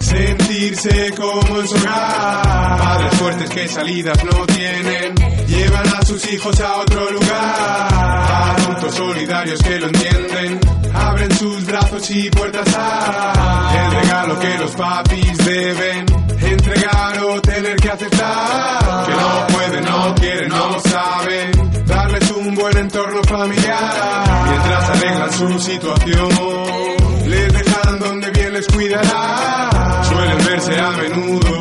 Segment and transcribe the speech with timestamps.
[0.00, 2.78] Sentirse como en su hogar.
[2.78, 5.14] Padres fuertes que salidas no tienen.
[5.46, 7.88] Llevan a sus hijos a otro lugar.
[8.58, 10.60] Adultos solidarios que lo entienden.
[10.94, 16.06] Abren sus brazos y puertas a el regalo que los papis deben
[16.40, 19.06] entregar o tener que aceptar.
[19.06, 21.86] Que no pueden, no quieren, no saben.
[21.86, 24.24] Darles un buen entorno familiar.
[24.48, 26.28] Mientras arreglan su situación.
[27.26, 29.29] Les dejan donde bien les cuidará.
[30.70, 31.59] Verse a menudo.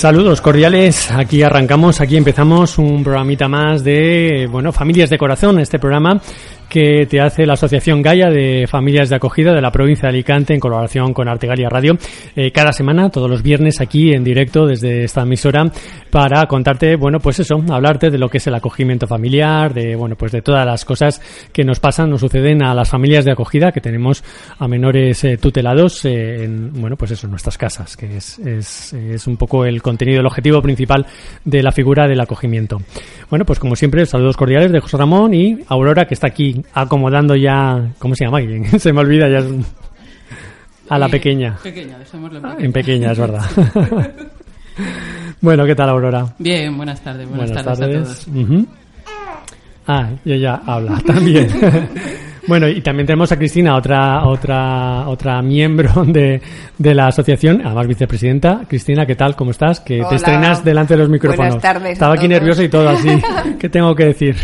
[0.00, 5.78] Saludos cordiales, aquí arrancamos, aquí empezamos un programita más de, bueno, Familias de Corazón, este
[5.78, 6.18] programa
[6.70, 10.54] que te hace la Asociación Gaia de Familias de Acogida de la provincia de Alicante
[10.54, 11.98] en colaboración con Artegalia Radio,
[12.36, 15.70] eh, cada semana, todos los viernes aquí en directo desde esta emisora
[16.10, 20.14] para contarte, bueno, pues eso, hablarte de lo que es el acogimiento familiar, de, bueno,
[20.16, 21.20] pues de todas las cosas
[21.52, 24.22] que nos pasan, nos suceden a las familias de acogida que tenemos
[24.58, 28.92] a menores eh, tutelados eh, en, bueno, pues eso, en nuestras casas, que es, es,
[28.92, 31.04] es un poco el contenido, el objetivo principal
[31.44, 32.80] de la figura del acogimiento.
[33.28, 37.34] Bueno, pues como siempre, saludos cordiales de José Ramón y Aurora, que está aquí acomodando
[37.36, 38.38] ya, ¿cómo se llama?
[38.78, 39.42] se me olvida ya.
[40.88, 41.56] A la Eh, pequeña.
[41.62, 42.66] Pequeña, dejémoslo en Ah, pequeña.
[42.66, 43.42] En pequeña, es verdad.
[45.40, 46.26] bueno, ¿qué tal, Aurora?
[46.38, 48.26] Bien, buenas tardes, buenas, tardes, a todos.
[48.28, 48.66] Ujú.
[49.86, 51.48] Ah, y ella habla también.
[52.46, 56.40] bueno, y también tenemos a Cristina, otra otra otra miembro de,
[56.78, 58.60] de la asociación, además vicepresidenta.
[58.68, 59.34] Cristina, ¿qué tal?
[59.36, 59.80] ¿Cómo estás?
[59.80, 60.08] Que Hola.
[60.10, 61.54] te estrenas delante de los micrófonos.
[61.54, 62.30] Buenas tardes Estaba aquí todos.
[62.40, 63.08] nervioso y todo así.
[63.58, 64.36] ¿Qué tengo que decir?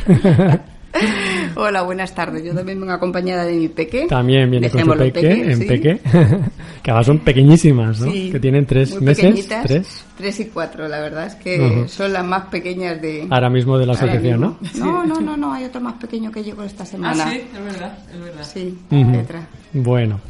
[1.59, 2.45] Hola, buenas tardes.
[2.45, 4.07] Yo también vengo acompañada de mi peque.
[4.07, 5.65] También viene con su peque, en sí.
[5.65, 5.99] peque.
[6.83, 8.13] que además son pequeñísimas, ¿no?
[8.13, 9.49] Sí, Que tienen tres meses.
[9.63, 10.05] Tres.
[10.17, 13.27] Tres y cuatro, la verdad es que son las más pequeñas de...
[13.31, 14.57] Ahora mismo de la asociación, ¿no?
[14.79, 17.31] No, no, no, no, hay otro más pequeño que llegó esta Ah, semana.
[17.31, 18.45] sí, es verdad, es verdad.
[18.45, 18.79] Sí.
[19.73, 20.21] Bueno,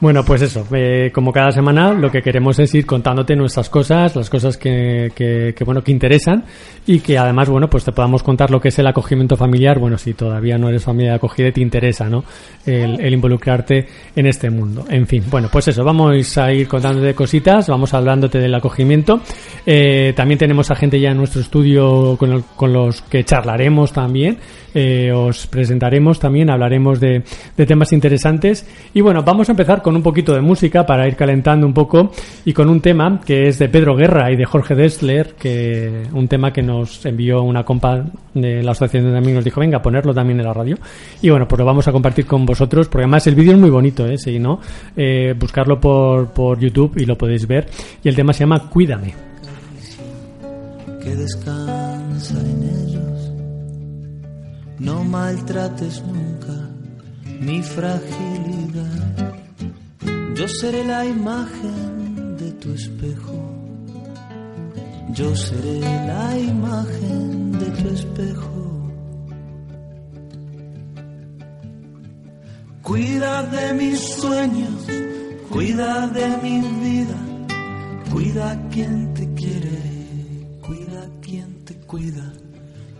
[0.00, 4.16] bueno, pues eso, eh, como cada semana lo que queremos es ir contándote nuestras cosas,
[4.16, 6.44] las cosas que, que, que, bueno, que interesan
[6.86, 9.98] y que además, bueno, pues te podamos contar lo que es el acogimiento familiar, bueno,
[9.98, 12.24] si todavía no eres familia de acogida y te interesa, ¿no?
[12.64, 14.86] El, el involucrarte en este mundo.
[14.88, 19.20] En fin, bueno, pues eso, vamos a ir contándote cositas, vamos hablándote del acogimiento.
[19.66, 24.38] Eh, también tenemos a gente ya en nuestro estudio con, los que charlaremos también.
[24.74, 27.22] Eh, os presentaremos también, hablaremos de,
[27.56, 28.66] temas interesantes.
[28.92, 32.10] Y bueno, vamos a empezar con un poquito de música para ir calentando un poco
[32.44, 36.28] y con un tema que es de Pedro Guerra y de Jorge Dessler, que un
[36.28, 40.40] tema que nos envió una compa de la asociación de amigos, dijo, venga, ponerlo también
[40.40, 40.76] en la radio.
[41.22, 43.70] Y bueno, pues lo vamos a compartir con vosotros, porque además el vídeo es muy
[43.70, 44.18] bonito, ¿eh?
[44.18, 44.60] Si no,
[44.96, 47.68] eh, buscarlo por, por YouTube y lo podéis ver.
[48.02, 49.23] Y el tema se llama Cuídame.
[51.04, 53.32] Que descansa en ellos.
[54.78, 56.56] No maltrates nunca
[57.40, 59.34] mi fragilidad.
[60.34, 63.38] Yo seré la imagen de tu espejo.
[65.12, 68.90] Yo seré la imagen de tu espejo.
[72.82, 74.86] Cuida de mis sueños,
[75.50, 77.18] cuida de mi vida,
[78.12, 79.33] cuida quien te
[81.94, 82.26] cuida,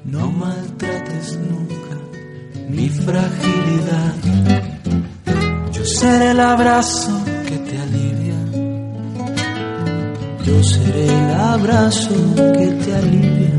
[0.05, 1.97] no maltrates nunca
[2.69, 4.15] mi fragilidad.
[5.73, 7.11] Yo seré el abrazo
[7.49, 8.41] que te alivia,
[10.47, 13.57] yo seré el abrazo que te alivia.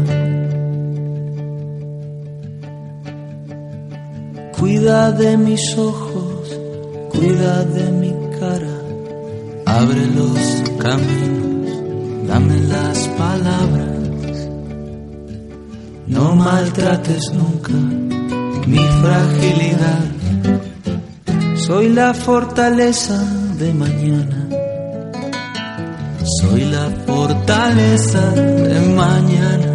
[4.57, 6.59] Cuida de mis ojos,
[7.09, 8.77] cuida de mi cara,
[9.65, 10.39] abre los
[10.79, 13.94] caminos, dame las palabras.
[16.15, 17.73] No maltrates nunca
[18.67, 20.03] mi fragilidad.
[21.57, 23.17] Soy la fortaleza
[23.59, 24.47] de mañana.
[26.39, 29.74] Soy la fortaleza de mañana.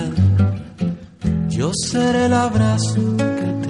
[1.61, 3.60] Yo seré el abrazo que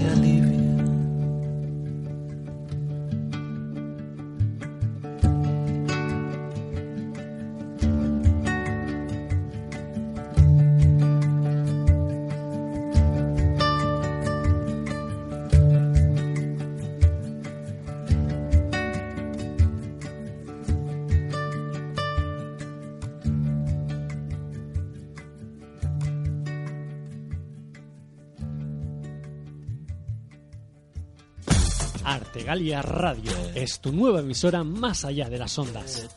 [32.51, 36.09] Artegalia Radio es tu nueva emisora más allá de las ondas.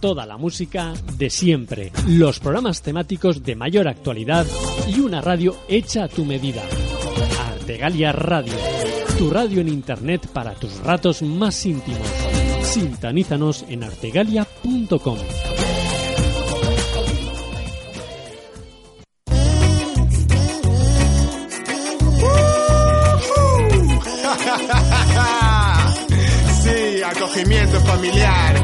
[0.00, 4.46] Toda la música de siempre, los programas temáticos de mayor actualidad
[4.86, 6.62] y una radio hecha a tu medida.
[7.54, 8.52] Artegalia Radio,
[9.16, 12.06] tu radio en internet para tus ratos más íntimos.
[12.64, 15.16] Sintonízanos en artegalia.com.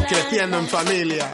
[0.06, 1.33] creciendo en familia.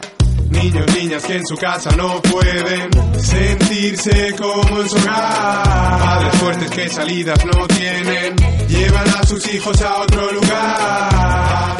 [0.51, 5.99] Niños, niñas que en su casa no pueden sentirse como en su hogar.
[5.99, 8.37] Padres fuertes que salidas no tienen,
[8.69, 11.77] llevan a sus hijos a otro lugar.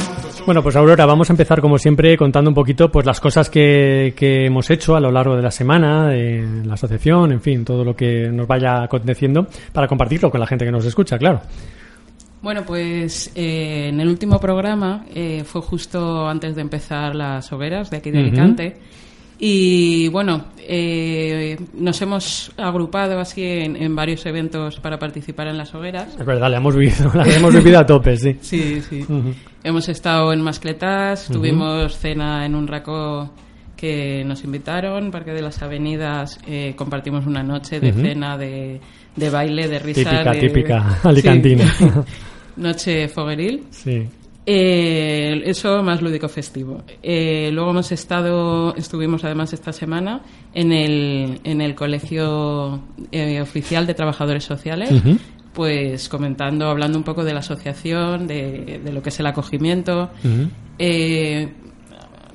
[0.47, 4.15] Bueno, pues Aurora, vamos a empezar como siempre contando un poquito pues las cosas que,
[4.17, 7.85] que hemos hecho a lo largo de la semana en la asociación, en fin, todo
[7.85, 11.43] lo que nos vaya aconteciendo para compartirlo con la gente que nos escucha, claro.
[12.43, 17.91] Bueno, pues eh, en el último programa eh, fue justo antes de empezar las hogueras
[17.91, 18.21] de aquí de.
[18.21, 18.77] Alicante.
[19.43, 25.75] Y bueno, eh, nos hemos agrupado así en, en varios eventos para participar en las
[25.75, 26.15] hogueras.
[26.19, 28.37] Es verdad, la hemos vivido, la hemos vivido a tope, sí.
[28.43, 29.07] Sí, sí.
[29.65, 33.31] Hemos estado en Mascletas, tuvimos cena en un raco
[33.81, 38.79] que nos invitaron, Parque de las Avenidas, eh, compartimos una noche de cena, de,
[39.17, 40.11] de baile, de risa.
[40.11, 41.09] Típica, de- típica, Sí.
[41.09, 41.75] alicantina.
[42.57, 43.65] noche fogueril.
[43.71, 44.03] Sí.
[44.47, 46.83] Eh, eso más lúdico festivo.
[47.03, 50.23] Eh, luego hemos estado, estuvimos además esta semana
[50.53, 54.91] en el, en el Colegio eh, Oficial de Trabajadores Sociales,
[55.53, 60.11] pues comentando, hablando un poco de la asociación, de, de lo que es el acogimiento.
[60.79, 61.49] Eh,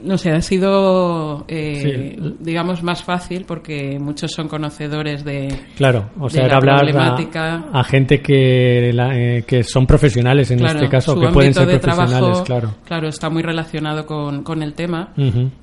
[0.05, 2.33] no sé, ha sido, eh, Sí.
[2.39, 7.83] digamos, más fácil porque muchos son conocedores de, Claro, o sea, era hablar a, a
[7.83, 12.43] gente que, la- eh, que son profesionales en Claro, este caso, que pueden ser profesionales,
[12.43, 13.07] trabajo, claro.
[13.07, 15.13] está muy relacionado con, con el tema.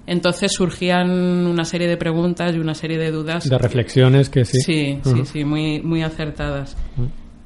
[0.07, 1.11] Entonces surgían
[1.47, 3.49] una serie de preguntas y una serie de dudas.
[3.49, 4.61] De reflexiones que sí.
[4.61, 6.77] Sí, sí, sí, muy, muy acertadas.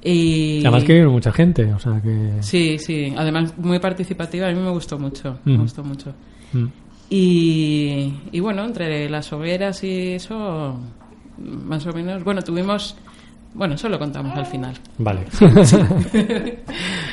[0.02, 2.34] Y Además que vino mucha gente, o sea que...
[2.40, 6.12] Sí, sí, además muy participativa, a mí me gustó mucho, me gustó mucho.
[7.08, 10.76] Y, y bueno, entre las hogueras y eso,
[11.38, 12.96] más o menos, bueno, tuvimos,
[13.56, 14.74] bueno, eso lo contamos al final.
[14.98, 15.20] Vale.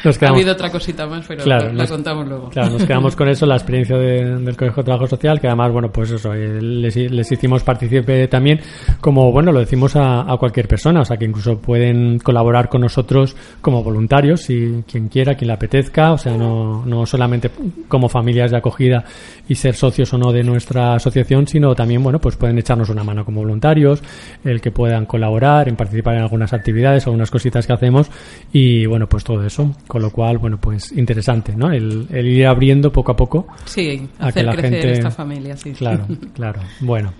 [0.03, 2.49] Ha nos quedamos, habido otra cosita más, pero Claro, la, contamos luego.
[2.49, 5.71] claro, nos quedamos con eso, la experiencia de- del Colegio de Trabajo Social, que además,
[5.71, 8.59] bueno, pues eso, eh, les, les hicimos partícipe también,
[8.99, 12.81] como, bueno, lo decimos a, a cualquier persona, o sea, que incluso pueden colaborar con
[12.81, 17.49] nosotros como voluntarios, si quien quiera, quien le apetezca, o sea, no, no solamente
[17.87, 19.05] como familias de acogida
[19.47, 23.05] y ser socios o no de nuestra asociación, sino también, bueno, pues pueden echarnos una
[23.05, 24.03] mano como voluntarios,
[24.43, 28.09] el que puedan colaborar, en participar en algunas actividades, algunas cositas que hacemos
[28.51, 29.75] y, bueno, pues todo eso.
[29.87, 31.71] Con lo cual, bueno, pues interesante, ¿no?
[31.71, 34.91] El, el ir abriendo poco a poco Sí, a que la crecer gente...
[34.93, 35.71] esta familia, sí.
[35.73, 36.61] Claro, claro.
[36.79, 37.13] Bueno.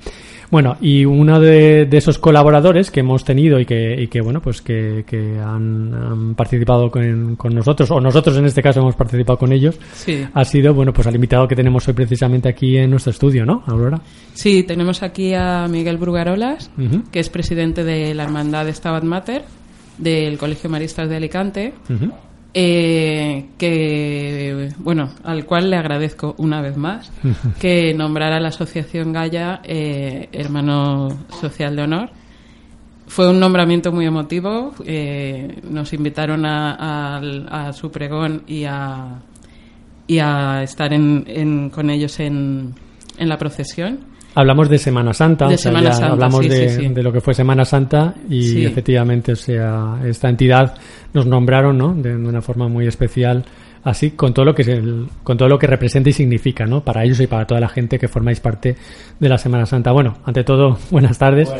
[0.54, 4.40] Bueno, y uno de, de esos colaboradores que hemos tenido y que, y que bueno,
[4.40, 8.96] pues que, que han, han participado con, con nosotros, o nosotros en este caso hemos
[8.96, 10.24] participado con ellos, Sí.
[10.32, 13.64] ha sido, bueno, pues al invitado que tenemos hoy precisamente aquí en nuestro estudio, ¿no,
[13.66, 14.00] Aurora?
[14.36, 16.70] Sí, tenemos aquí a Miguel Brugarolas,
[17.12, 19.46] que es presidente de la Hermandad de Stabat Mater
[19.98, 21.74] del Colegio Maristas de Alicante.
[22.54, 27.12] Eh, que, bueno, al cual le agradezco una vez más
[27.60, 31.10] que nombrara la Asociación Gaya eh, hermano
[31.42, 32.10] social de honor.
[33.08, 34.74] Fue un nombramiento muy emotivo.
[34.86, 37.18] eh, nos invitaron a,
[37.68, 39.20] a su pregón y a,
[40.08, 42.74] y a estar en, en- con ellos en,
[43.18, 44.00] en la procesión.
[44.36, 46.88] Hablamos de Semana Santa, De o sea, Semana ya Santa, hablamos sí, de, sí, sí.
[46.88, 48.66] de lo que fue Semana Santa y Sí.
[48.66, 50.76] efectivamente, o sea, esta entidad
[51.14, 51.94] nos nombraron, ¿no?
[51.94, 53.46] De, de una forma muy especial,
[53.84, 56.84] así con todo lo que es el- con todo lo que representa y significa, ¿no?
[56.84, 58.76] Para ellos y para toda la gente que formáis parte
[59.20, 59.92] de la Semana Santa.
[59.92, 61.54] Bueno, ante todo, buenas tardes.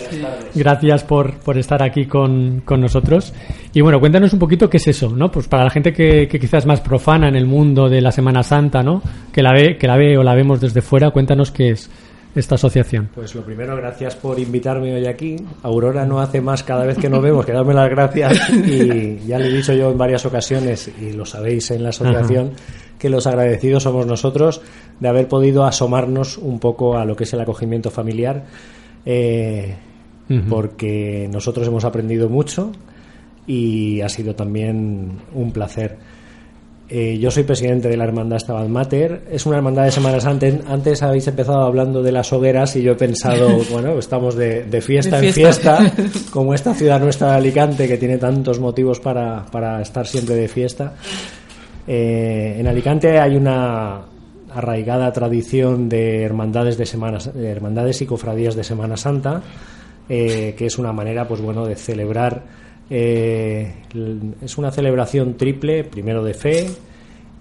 [0.56, 3.34] Gracias por, por estar aquí con, con nosotros.
[3.74, 5.30] Y bueno, cuéntanos un poquito qué es eso, ¿no?
[5.32, 8.12] Pues para la gente que, que quizás es más profana en el mundo de la
[8.12, 9.02] Semana Santa, ¿no?
[9.32, 11.90] Que la ve, que la ve o la vemos desde fuera, cuéntanos qué es
[12.36, 13.10] esta asociación.
[13.14, 15.36] Pues lo primero, gracias por invitarme hoy aquí.
[15.62, 19.38] Aurora no hace más cada vez que nos vemos que darme las gracias y ya
[19.38, 22.52] le he dicho yo en varias ocasiones, y lo sabéis en la asociación,
[22.98, 24.62] que los agradecidos somos nosotros
[25.00, 28.46] de haber podido asomarnos un poco a lo que es el acogimiento familiar,
[29.06, 29.76] eh,
[30.50, 32.72] porque nosotros hemos aprendido mucho
[33.46, 35.98] y ha sido también un placer.
[36.96, 39.24] Eh, yo soy presidente de la Hermandad Stabat Mater.
[39.32, 40.46] Es una hermandad de Semana Santa.
[40.68, 44.80] Antes habéis empezado hablando de las hogueras y yo he pensado, bueno, estamos de, de
[44.80, 45.92] fiesta De en fiesta.
[46.30, 50.48] como esta ciudad nuestra de Alicante que tiene tantos motivos para, para estar siempre de
[50.48, 50.94] fiesta.
[51.88, 54.02] Eh, en Alicante hay una
[54.54, 59.42] arraigada tradición de hermandades de Semana, de hermandades y cofradías de Semana Santa,
[60.08, 62.44] eh, que es una manera, pues bueno, de celebrar.
[62.90, 63.74] Eh,
[64.42, 66.68] es una celebración triple, primero de fe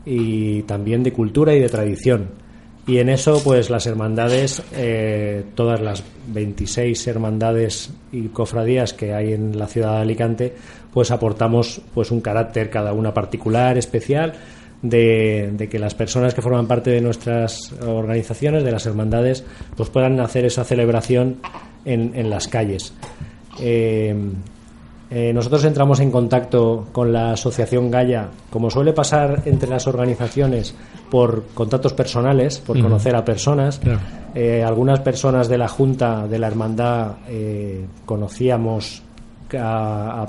[0.04, 2.42] y también de cultura y de tradición.
[2.86, 9.32] Y en eso, pues las hermandades, eh, todas las 26 hermandades y cofradías que hay
[9.34, 10.54] en la ciudad de Alicante,
[10.92, 14.32] pues aportamos pues un carácter cada una particular, especial,
[14.82, 19.44] de, de que las personas que forman parte de nuestras organizaciones, de las hermandades,
[19.76, 21.36] pues puedan hacer esa celebración
[21.84, 22.92] en, en las calles.
[23.60, 24.14] Eh,
[25.14, 30.74] eh, nosotros entramos en contacto con la Asociación Gaya, como suele pasar entre las organizaciones,
[31.10, 33.78] por contactos personales, por conocer a personas.
[33.78, 34.00] Claro.
[34.34, 39.02] Eh, algunas personas de la Junta de la Hermandad eh, conocíamos
[39.58, 40.22] a,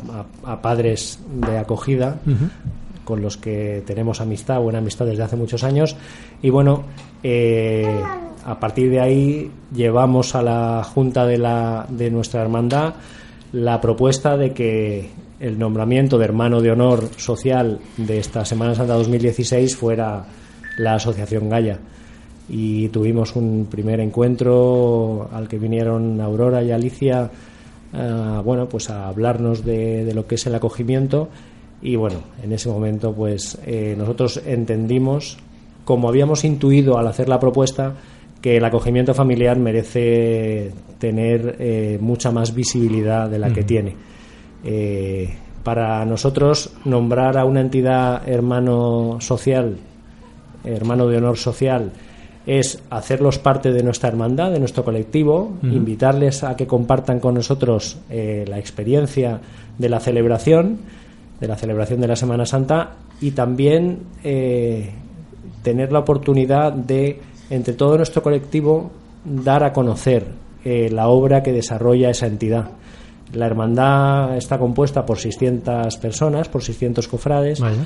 [0.43, 2.17] a- a padres de acogida
[3.05, 5.95] con los que tenemos amistad, buena amistad desde hace muchos años.
[6.41, 6.83] Y bueno,
[8.45, 12.95] a partir de ahí llevamos a la Junta de, la, de nuestra hermandad
[13.53, 18.95] la propuesta de que el nombramiento de hermano de honor social de esta Semana Santa
[18.95, 20.25] 2016 fuera
[20.77, 21.79] la Asociación Gaya.
[22.49, 27.29] Y tuvimos un primer encuentro al que vinieron Aurora y Alicia,
[27.93, 31.29] ah, bueno, pues a hablarnos de, de lo que es el acogimiento.
[31.81, 35.37] Y bueno, en ese momento, pues eh, nosotros entendimos,
[35.85, 37.93] como habíamos intuido al hacer la propuesta,
[38.43, 40.69] que el acogimiento familiar merece
[40.99, 43.95] tener eh, mucha más visibilidad de la que tiene.
[44.65, 45.33] Eh,
[45.63, 49.77] para nosotros, nombrar a una entidad hermano social,
[50.65, 51.93] hermano de honor social,
[52.45, 57.97] es hacerlos parte de nuestra hermandad, de nuestro colectivo, invitarles a que compartan con nosotros
[58.09, 59.39] eh, la experiencia
[59.77, 60.79] de la celebración,
[61.39, 63.99] de la celebración de la Semana Santa y también
[65.63, 67.21] tener la oportunidad de,
[67.55, 68.91] entre todo nuestro colectivo,
[69.23, 70.25] dar a conocer
[70.65, 72.69] eh, la obra que desarrolla esa entidad.
[73.33, 77.59] La hermandad está compuesta por 600 personas, por 600 cofrades.
[77.59, 77.83] Vaya.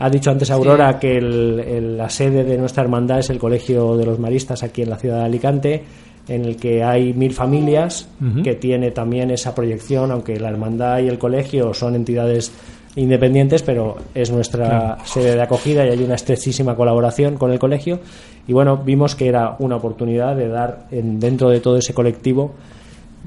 [0.00, 3.96] Ha dicho antes Aurora que el- el- la sede de nuestra hermandad es el Colegio
[3.96, 5.84] de los Maristas aquí en la ciudad de Alicante,
[6.28, 8.08] en el que hay mil familias,
[8.42, 12.52] que tiene también esa proyección, aunque la hermandad y el colegio son entidades
[12.96, 18.00] independientes, pero es nuestra sede de acogida y hay una estrechísima colaboración con el colegio.
[18.46, 22.52] Y bueno, vimos que era una oportunidad de dar en- dentro de todo ese colectivo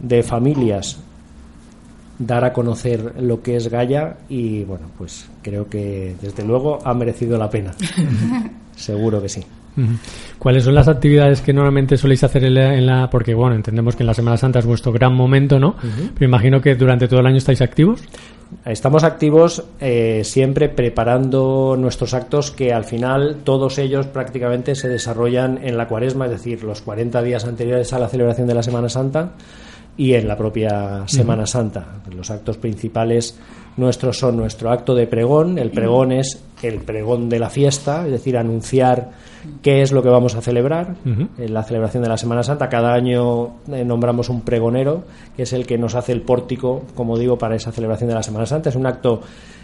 [0.01, 0.97] de familias
[2.19, 6.93] dar a conocer lo que es Gaia y bueno, pues creo que desde luego ha
[6.93, 7.73] merecido la pena.
[8.75, 9.43] Seguro que sí.
[10.39, 13.95] ¿Cuáles son las actividades que normalmente soléis hacer en la, en la- Porque, bueno, entendemos
[13.95, 15.75] que en la Semana Santa es vuestro gran momento, ¿no?
[16.13, 18.01] Pero imagino que durante todo el año estáis activos.
[18.65, 25.59] Estamos activos eh, siempre preparando nuestros actos que al final todos ellos prácticamente se desarrollan
[25.63, 28.89] en la cuaresma, es decir, los 40 días anteriores a la celebración de la Semana
[28.89, 29.31] Santa
[29.95, 31.85] y en la propia Semana Santa.
[32.15, 33.37] Los actos principales
[33.77, 38.11] nuestros son nuestro acto de pregón, el pregón es el pregón de la fiesta, es
[38.11, 39.11] decir, anunciar
[39.63, 42.69] qué es lo que vamos a celebrar en la celebración de la Semana Santa.
[42.69, 45.03] Cada año eh, nombramos un pregonero,
[45.35, 48.23] que es el que nos hace el pórtico, como digo, para esa celebración de la
[48.23, 48.69] Semana Santa.
[48.69, 49.21] Es un acto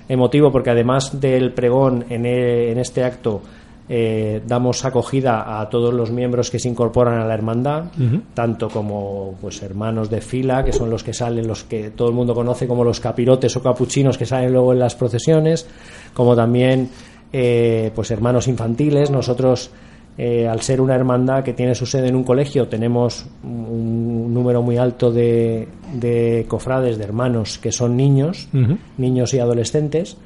[0.09, 3.41] emotivo porque además del pregón en, e- en este acto
[3.89, 7.85] eh, damos acogida a todos los miembros que se incorporan a la hermandad,
[8.33, 12.13] tanto como pues hermanos de fila, que son los que salen, los que todo el
[12.13, 15.67] mundo conoce como los capirotes o capuchinos que salen luego en las procesiones,
[16.13, 16.89] como también
[17.31, 19.09] eh, pues hermanos infantiles.
[19.09, 19.71] Nosotros
[20.19, 24.63] Eh, al ser una hermandad que tiene su sede en un colegio, tenemos un número
[24.63, 28.47] muy alto de, de cofrades, de hermanos que son niños,
[28.97, 30.17] niños y adolescentes,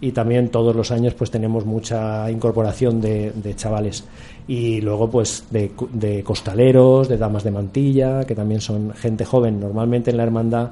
[0.00, 4.04] y también todos los años pues tenemos mucha incorporación de, de chavales.
[4.48, 9.60] Y luego pues de, de costaleros, de damas de mantilla, que también son gente joven.
[9.60, 10.70] Normalmente en la hermandad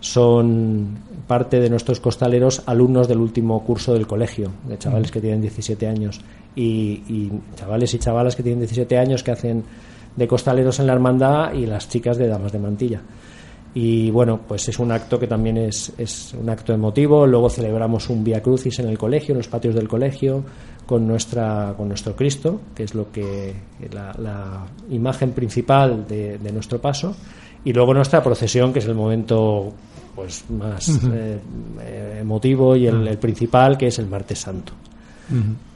[0.00, 5.42] son parte de nuestros costaleros alumnos del último curso del colegio, de chavales que tienen
[5.42, 6.20] 17 años.
[6.56, 9.62] Y, y chavales y chavalas que tienen 17 años que hacen
[10.16, 13.00] de costaleros en la hermandad y las chicas de damas de mantilla.
[13.74, 17.26] Y bueno, pues es un acto que también es, es un acto emotivo.
[17.26, 20.42] Luego celebramos un Via Crucis en el colegio, en los patios del colegio,
[20.86, 23.54] con, nuestra, con nuestro Cristo, que es lo que
[23.92, 27.14] la, la imagen principal de, de nuestro paso.
[27.64, 29.72] Y luego nuestra procesión, que es el momento
[30.16, 31.38] pues más eh,
[31.80, 34.72] eh, emotivo y el, el principal, que es el Martes Santo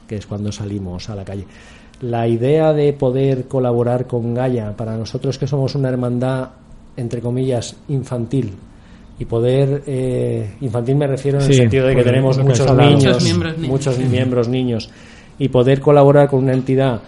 [0.07, 1.45] que es cuando salimos a la calle.
[2.01, 6.49] La idea de poder colaborar con Gaia, para nosotros que somos una hermandad,
[6.97, 8.53] entre comillas, infantil,
[9.17, 12.75] y poder, eh, infantil me refiero en Sí, el sentido de que tenemos que muchos
[12.75, 13.69] niños, Muchos miembros niños.
[13.71, 14.89] muchos miembros niños,
[15.39, 17.01] y poder colaborar con una entidad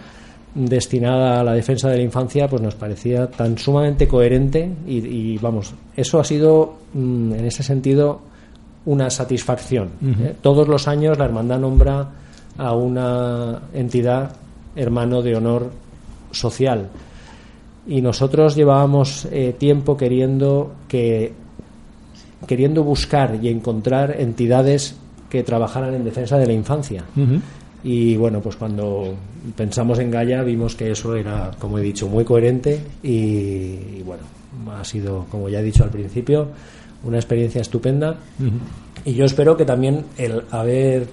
[0.54, 5.38] destinada a la defensa de la infancia, pues nos parecía tan sumamente coherente y, y,
[5.38, 8.20] vamos, eso ha sido mm, en ese sentido
[8.86, 9.90] una satisfacción.
[10.02, 10.34] ¿eh?
[10.40, 12.08] Todos los años la hermandad nombra
[12.56, 14.32] a una entidad
[14.74, 15.70] hermano de honor
[16.32, 16.88] social
[17.88, 21.32] y nosotros llevábamos eh, tiempo queriendo que
[22.46, 24.94] queriendo buscar y encontrar entidades
[25.28, 27.02] que trabajaran en defensa de la infancia.
[27.82, 29.14] Y bueno, pues cuando
[29.56, 34.22] pensamos en Gaia vimos que eso era, como he dicho, muy coherente y, y bueno,
[34.72, 36.48] ha sido, como ya he dicho al principio,
[37.04, 38.16] una experiencia estupenda.
[39.04, 41.06] Y yo espero que también el haber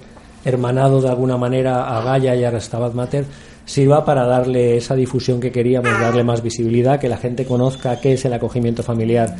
[0.44, 3.24] hermanado de alguna manera a Gaia y a Restabat Mater
[3.66, 8.14] sirva para darle esa difusión que queríamos, darle más visibilidad, que la gente conozca qué
[8.14, 9.36] es el acogimiento familiar,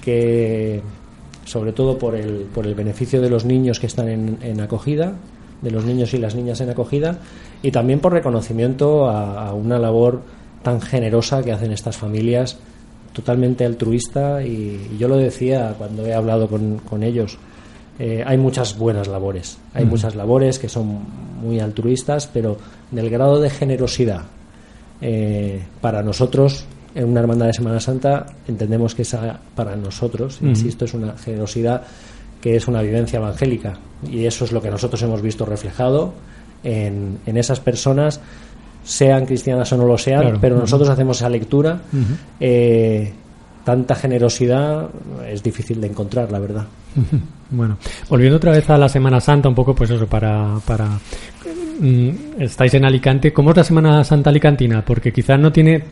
[0.00, 0.80] que
[1.44, 5.14] sobre todo por el, por el beneficio de los niños que están en, en acogida,
[5.60, 7.18] de los niños y las niñas en acogida,
[7.60, 10.22] y también por reconocimiento a, a una labor
[10.62, 12.58] tan generosa que hacen estas familias,
[13.12, 17.38] totalmente altruista, y, y yo lo decía cuando he hablado con, con ellos.
[17.98, 20.98] Eh, hay muchas buenas labores, hay muchas labores que son
[21.42, 22.56] muy altruistas, pero
[22.90, 24.22] del grado de generosidad
[25.00, 30.84] eh, para nosotros en una hermandad de Semana Santa entendemos que esa para nosotros, insisto,
[30.86, 31.82] es una generosidad
[32.40, 33.78] que es una vivencia evangélica.
[34.10, 36.14] Y eso es lo que nosotros hemos visto reflejado
[36.64, 38.20] en, en esas personas,
[38.84, 40.38] sean cristianas o no lo sean, Claro.
[40.40, 41.80] pero nosotros hacemos esa lectura.
[42.40, 43.12] eh,
[43.64, 44.88] tanta generosidad
[45.28, 46.66] es difícil de encontrar, la verdad.
[47.50, 47.78] Bueno,
[48.08, 50.56] volviendo otra vez a la Semana Santa, un poco pues eso, para...
[50.66, 50.86] para
[51.80, 53.32] mm, estáis en Alicante.
[53.32, 54.84] ¿Cómo es la Semana Santa alicantina?
[54.84, 55.82] Porque quizás no tiene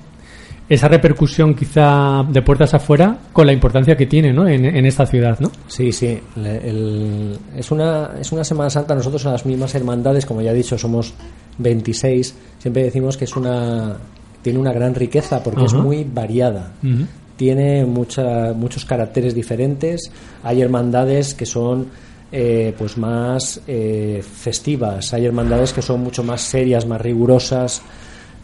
[0.69, 4.49] esa repercusión quizá de puertas afuera con la importancia que tiene ¿no?
[4.49, 5.51] en, en esta ciudad, ¿no?
[5.69, 6.19] Sí, sí.
[6.37, 8.95] Le- el- es, una, es una Semana Santa.
[8.95, 11.12] Nosotros, a las mismas hermandades, como ya he dicho, somos
[11.59, 12.35] 26.
[12.59, 13.97] Siempre decimos que es una
[14.43, 16.73] tiene una gran riqueza porque es muy variada.
[16.83, 17.07] Ujú.
[17.37, 20.11] Tiene mucha, muchos caracteres diferentes.
[20.42, 21.88] Hay hermandades que son
[22.31, 25.12] eh, pues más eh, festivas.
[25.14, 27.83] Hay hermandades que son mucho más serias, más rigurosas.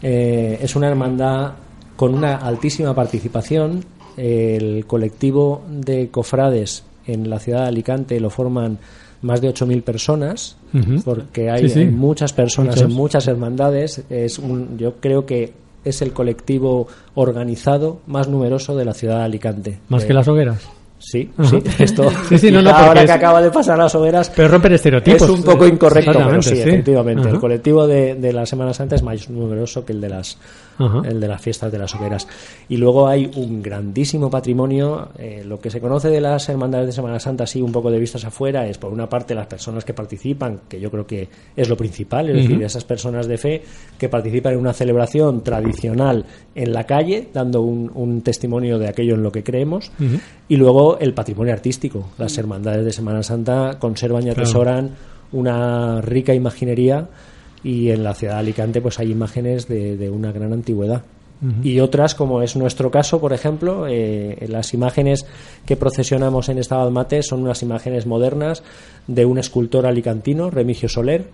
[0.01, 1.53] Eh, es una hermandad
[1.95, 3.83] con una altísima participación.
[4.17, 8.77] El colectivo de cofrades en la ciudad de Alicante lo forman
[9.21, 10.57] más de 8.000 personas,
[11.05, 11.79] porque hay, Sí, sí.
[11.81, 14.03] hay muchas personas en muchas hermandades.
[14.09, 19.23] Es un, yo creo que es el colectivo organizado más numeroso de la ciudad de
[19.23, 19.79] Alicante.
[19.89, 20.67] Más Eh, que las hogueras.
[21.03, 22.09] Sí, sí, esto.
[22.29, 24.29] Sí, sí, no, no, quizá porque ahora es- que acaba de pasar las hogueras.
[24.35, 25.21] Pero romper estereotipos.
[25.23, 27.23] Es un poco incorrecto, pero sí, efectivamente.
[27.23, 27.31] Ajá.
[27.31, 30.37] El colectivo de, de la Semana Santa es más numeroso que el de las
[30.77, 31.01] Ajá.
[31.07, 32.27] el de las fiestas de las hogueras.
[32.69, 35.09] Y luego hay un grandísimo patrimonio.
[35.17, 37.99] eh, lo que se conoce de las hermandades de Semana Santa, así un poco de
[37.99, 41.67] vistas afuera, es por una parte las personas que participan, que yo creo que es
[41.69, 43.61] lo principal, es decir, esas personas de fe
[43.97, 49.15] que participan en una celebración tradicional en la calle, dando un, un testimonio de aquello
[49.15, 49.91] en lo que creemos.
[50.47, 52.09] Y luego el patrimonio artístico.
[52.17, 54.41] Las hermandades de Semana Santa conservan y Claro.
[54.41, 54.89] atesoran
[55.31, 57.07] una rica imaginería
[57.63, 61.03] y en la ciudad de Alicante pues hay imágenes de, de una gran antigüedad.
[61.63, 65.25] Y otras, como es nuestro caso, por ejemplo, eh, las imágenes
[65.65, 68.61] que procesionamos en esta Mate son unas imágenes modernas
[69.07, 71.29] de un escultor alicantino, Remigio Soler,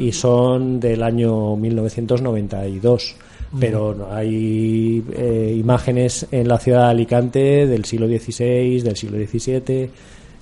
[0.00, 3.14] y son del año 1992.
[3.58, 9.18] Pero no, hay eh, imágenes en la ciudad de Alicante del siglo XVI, del siglo
[9.18, 9.90] XVII, En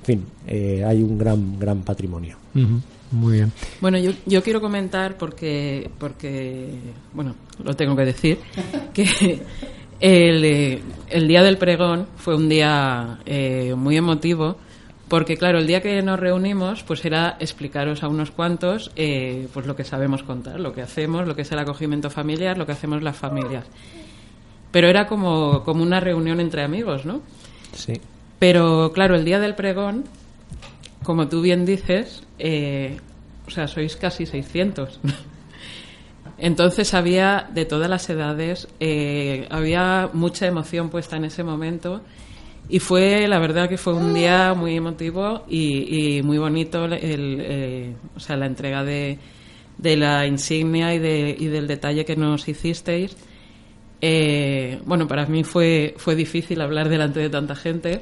[0.04, 2.36] fin, eh, hay un gran, gran patrimonio.
[2.54, 2.80] Ujú,
[3.12, 3.52] Muy bien.
[3.80, 6.68] Bueno, yo, yo quiero comentar porque, porque,
[7.12, 8.38] bueno, lo tengo que decir,
[8.94, 9.40] que
[10.00, 14.56] el, eh, el día del pregón fue un día eh, muy emotivo
[15.10, 19.66] porque, claro, el día que nos reunimos, pues era explicaros a unos cuantos eh, pues
[19.66, 22.70] lo que sabemos contar, lo que hacemos, lo que es el acogimiento familiar, lo que
[22.70, 23.66] hacemos las familias.
[24.70, 27.22] Pero era como, como una reunión entre amigos, ¿no?
[27.72, 27.94] Sí.
[28.38, 30.04] Pero claro, el día del pregón,
[31.02, 32.96] como tú bien dices, eh,
[33.48, 35.00] o sea, sois casi 600.
[36.38, 42.00] Entonces había de todas las edades, eh, había mucha emoción puesta en ese momento
[42.68, 47.38] y fue, la verdad que fue un día muy emotivo y, y muy bonito el,
[47.40, 49.18] eh, o sea, la entrega de,
[49.78, 53.16] de la insignia y, de, y del detalle que nos hicisteis.
[54.00, 58.00] Eh, bueno, para mí fue, fue difícil hablar delante de tanta gente,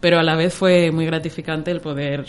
[0.00, 2.26] pero a la vez fue muy gratificante el poder,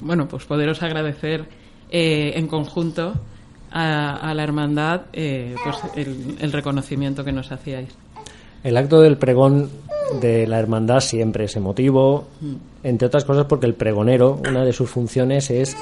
[0.00, 1.44] bueno, pues poderos agradecer
[1.90, 3.14] eh, en conjunto
[3.70, 7.90] a, a la hermandad eh, pues el, el reconocimiento que nos hacíais.
[8.64, 9.70] El acto del pregón
[10.20, 12.24] de la hermandad siempre es emotivo,
[12.82, 15.76] entre otras cosas porque el pregonero, una de sus funciones es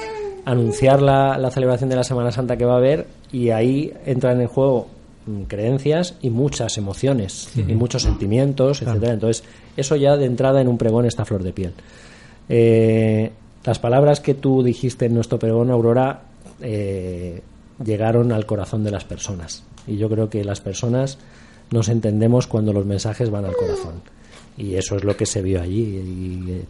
[0.45, 4.41] anunciar la, la celebración de la Semana Santa que va a haber y ahí entran
[4.41, 4.87] en juego
[5.25, 9.13] mm, creencias y muchas emociones y muchos sentimientos, etcétera.
[9.13, 9.43] Entonces,
[9.75, 11.73] eso ya de entrada en un pregón está flor de piel.
[12.49, 13.31] Eh,
[13.65, 16.21] las palabras que tú dijiste en nuestro pregón, Aurora,
[16.61, 17.41] eh,
[17.83, 19.63] llegaron al corazón de las personas.
[19.87, 21.17] Y yo creo que las personas
[21.71, 24.01] nos entendemos cuando los mensajes van al corazón.
[24.57, 25.81] Y eso es lo que se vio allí.
[25.81, 26.65] Y eh,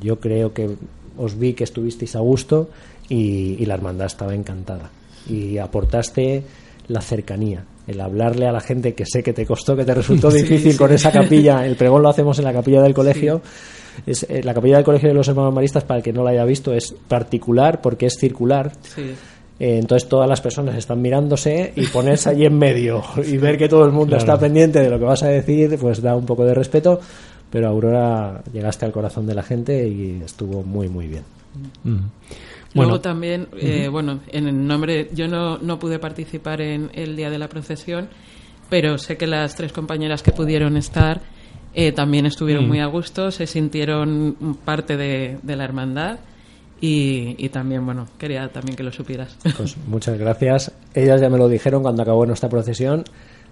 [0.00, 0.70] yo creo que
[1.16, 2.70] os vi que estuvisteis a gusto
[3.08, 4.90] y, y la hermandad estaba encantada.
[5.28, 6.44] Y aportaste
[6.88, 10.30] la cercanía, el hablarle a la gente que sé que te costó, que te resultó
[10.32, 10.78] difícil sí.
[10.78, 11.66] con esa capilla.
[11.66, 13.42] El pregón lo hacemos en la capilla del colegio.
[14.06, 16.30] Es, eh, la capilla del colegio de los hermanos maristas, para el que no la
[16.30, 18.72] haya visto, es particular porque es circular.
[18.82, 19.14] Sí.
[19.58, 23.68] Eh, entonces todas las personas están mirándose y ponerse allí en medio y ver que
[23.68, 24.18] todo el mundo Claro.
[24.20, 27.00] está pendiente de lo que vas a decir, pues da un poco de respeto.
[27.50, 31.22] Pero Aurora llegaste al corazón de la gente y estuvo muy, muy bien.
[31.84, 32.00] Luego
[32.74, 37.30] Bueno, también, eh, bueno, en el nombre, yo no, no pude participar en el día
[37.30, 38.08] de la procesión,
[38.68, 41.20] pero sé que las tres compañeras que pudieron estar
[41.72, 42.68] eh, también estuvieron Mm.
[42.68, 46.18] muy a gusto, se sintieron parte de, de la hermandad
[46.80, 49.36] y, y también, bueno, quería también que lo supieras.
[49.56, 50.72] Pues muchas gracias.
[50.94, 53.04] Ellas ya me lo dijeron cuando acabó nuestra procesión.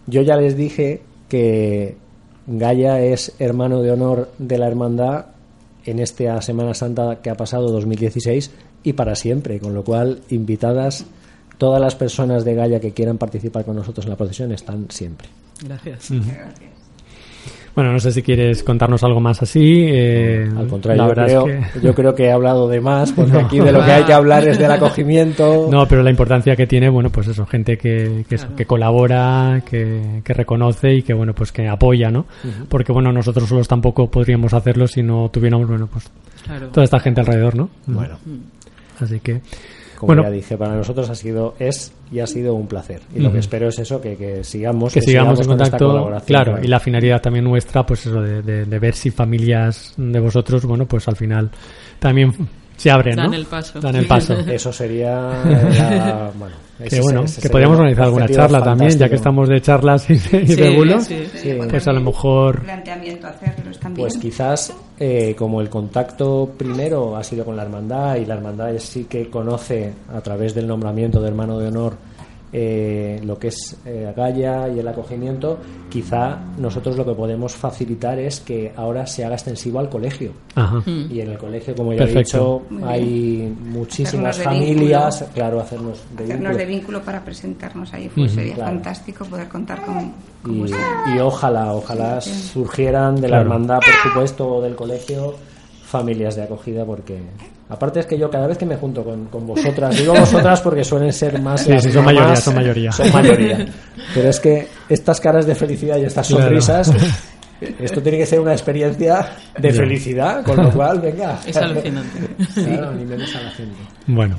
[0.07, 1.97] Yo ya les dije que
[2.47, 5.27] Gaia es hermano de honor de la hermandad
[5.85, 8.51] en esta Semana Santa que ha pasado 2016
[8.83, 11.07] y para siempre, con lo cual invitadas
[11.59, 15.29] todas las personas de Gaia que quieran participar con nosotros en la procesión están siempre.
[15.63, 16.11] Gracias.
[17.75, 19.85] Bueno, no sé si quieres contarnos algo más así.
[19.89, 21.81] eh, Al contrario, la yo verdad creo, es que...
[21.81, 24.47] yo creo que he hablado de más, porque aquí de lo que hay que hablar
[24.47, 25.69] es del acogimiento.
[25.71, 28.57] No, pero la importancia que tiene, bueno, pues eso, gente que, que, eso, Claro.
[28.57, 32.27] que colabora, que, que reconoce y que, bueno, pues que apoya, ¿no?
[32.69, 36.11] Porque, bueno, nosotros solos tampoco podríamos hacerlo si no tuviéramos, bueno, pues
[36.45, 36.69] Claro.
[36.69, 37.71] toda esta gente alrededor, ¿no?
[37.87, 38.19] Bueno,
[39.01, 39.41] Así que,
[39.97, 43.01] como bueno, ya dije, para nosotros ha sido, es y ha sido un placer.
[43.15, 45.87] Y lo que espero es eso, que, que sigamos, que sigamos en con esta contacto,
[45.89, 46.27] colaboración.
[46.27, 50.21] claro, y la finalidad también nuestra, pues eso, de, de, de ver si familias de
[50.21, 51.51] vosotros, bueno, pues al final
[51.99, 52.33] también
[52.77, 53.37] se abren, Dan ¿no?
[53.37, 53.81] el paso.
[53.81, 54.35] Dan el paso.
[54.39, 58.91] Eso sería, la- bueno, que ese- bueno, ese que sería podríamos organizar alguna charla también,
[58.91, 59.17] ya que fantástico.
[59.17, 61.05] estamos de charlas y de, y de Sí, bulos.
[61.05, 61.27] sí.
[61.35, 61.59] Sí.
[61.71, 64.09] Pues a lo mejor- planteamiento hacerlos también.
[64.09, 68.73] Pues quizás, eh, como el contacto primero ha sido con la hermandad y la hermandad
[68.79, 71.97] sí que conoce a través del nombramiento de hermano de honor
[72.57, 75.59] eh, lo que es eh, Gaia y el acogimiento,
[75.91, 80.31] quizá nosotros lo que podemos facilitar es que ahora se haga extensivo al colegio.
[80.55, 80.77] Ajá.
[80.87, 81.11] Mm.
[81.11, 82.63] Y en el colegio, como ya Perfecto.
[82.71, 85.35] he dicho, hay muchísimas familias, vínculo.
[85.35, 86.57] claro, hacernos de hacernos vínculo.
[86.59, 88.09] de vínculo para presentarnos ahí.
[88.15, 88.71] Pues sería Claro.
[88.71, 90.13] fantástico poder contar con,
[90.43, 95.35] con y, ojalá, ojalá Sí, surgieran de la hermandad, por supuesto, o del colegio,
[95.85, 97.19] familias de acogida, porque
[97.69, 100.85] aparte es que yo cada vez que me junto con, con vosotras, digo vosotras porque
[100.85, 102.93] suelen ser más Sí, sí, son mayoría, son mayoría.
[102.93, 103.67] son mayoría.
[104.15, 106.45] Pero es que estas caras de felicidad y estas Claro.
[106.45, 106.93] sonrisas,
[107.81, 109.27] esto tiene que ser una experiencia
[109.59, 111.39] de felicidad, con lo cual, venga.
[111.47, 112.19] Es alucinante.
[112.55, 113.77] Claro, ni menos a la gente.
[114.07, 114.37] Bueno,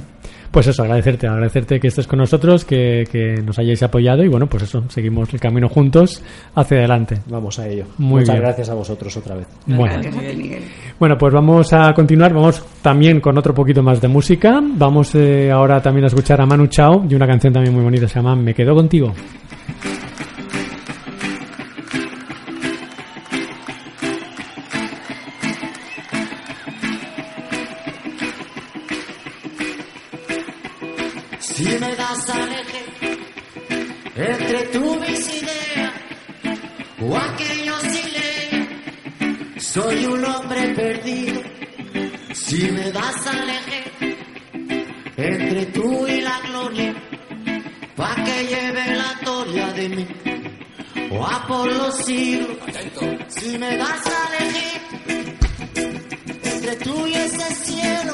[0.56, 4.48] pues eso, agradecerte, agradecerte que estés con nosotros, que, que nos hayáis apoyado y bueno,
[4.48, 6.24] pues eso, seguimos el camino juntos
[6.56, 7.20] hacia adelante.
[7.28, 7.84] Vamos a ello.
[7.98, 8.42] Muy Muchas bien.
[8.42, 9.48] gracias a vosotros otra vez.
[9.66, 10.64] Bueno, Gracias Miguel.
[10.98, 14.62] bueno, pues vamos a continuar, vamos también con otro poquito más de música.
[14.64, 18.08] Vamos eh, ahora también a escuchar a Manu Chao y una canción también muy bonita,
[18.08, 19.12] se llama Me quedo contigo.
[31.56, 32.84] Si me das al eje
[34.18, 35.94] entre tú mis ideas
[37.00, 38.68] o aquellos lea,
[39.58, 41.42] soy un hombre perdido.
[42.34, 44.18] Si me das al eje
[45.16, 46.94] entre tú y la gloria,
[47.96, 50.08] pa' que lleve la gloria de mí
[51.10, 52.58] o a por los siglos.
[53.30, 54.82] Si me das a elegir
[56.44, 58.14] entre tú y ese cielo,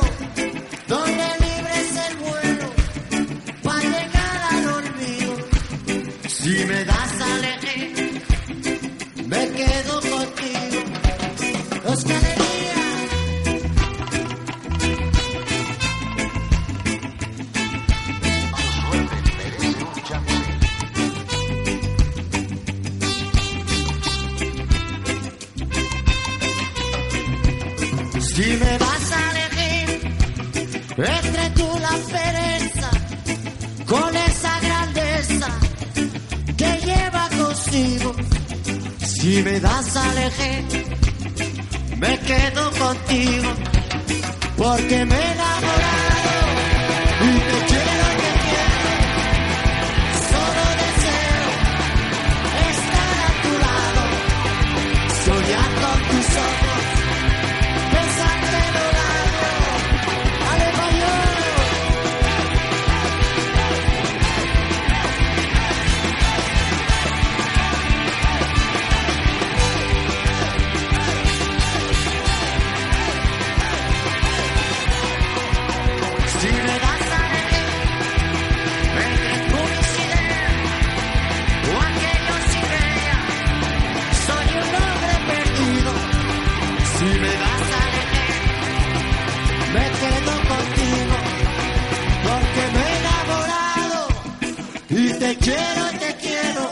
[95.41, 96.71] y te quiero,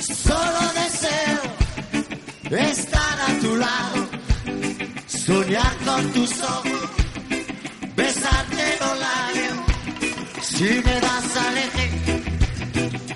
[0.00, 1.42] Solo deseo
[2.50, 4.08] estar a tu lado,
[5.06, 6.90] soñar con tus ojos,
[7.96, 9.58] besarte los labios.
[10.42, 11.88] Si me das a elegir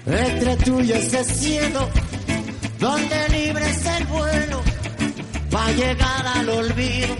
[0.07, 1.89] entre tú y ese cielo,
[2.79, 4.63] donde libre es el vuelo
[5.55, 7.17] va a llegar al olvido.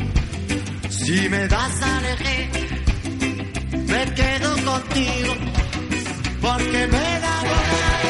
[0.89, 2.51] Si me das a elegir,
[3.87, 5.35] me quedo contigo,
[6.43, 8.02] porque me he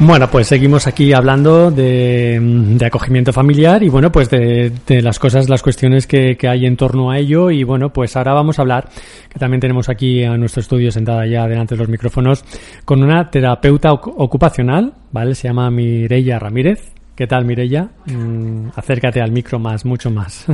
[0.00, 5.18] Bueno, pues seguimos aquí hablando de, de acogimiento familiar y bueno, pues de, de las
[5.18, 8.58] cosas, las cuestiones que, que hay en torno a ello y bueno, pues ahora vamos
[8.58, 8.88] a hablar,
[9.28, 12.44] que también tenemos aquí a nuestro estudio sentada ya delante de los micrófonos,
[12.84, 15.34] con una terapeuta oc- ocupacional, ¿vale?
[15.34, 16.92] Se llama Mireia Ramírez.
[17.16, 17.88] ¿Qué tal, Mireia?
[18.06, 20.46] Mm, acércate al micro más, mucho más.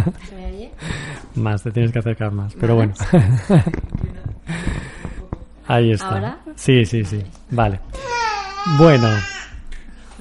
[1.35, 2.95] más, te tienes que acercar más, pero bueno.
[5.67, 6.09] Ahí está.
[6.09, 6.39] ¿Ahora?
[6.57, 7.19] Sí, sí, sí.
[7.51, 7.81] Vale.
[8.79, 9.09] Bueno.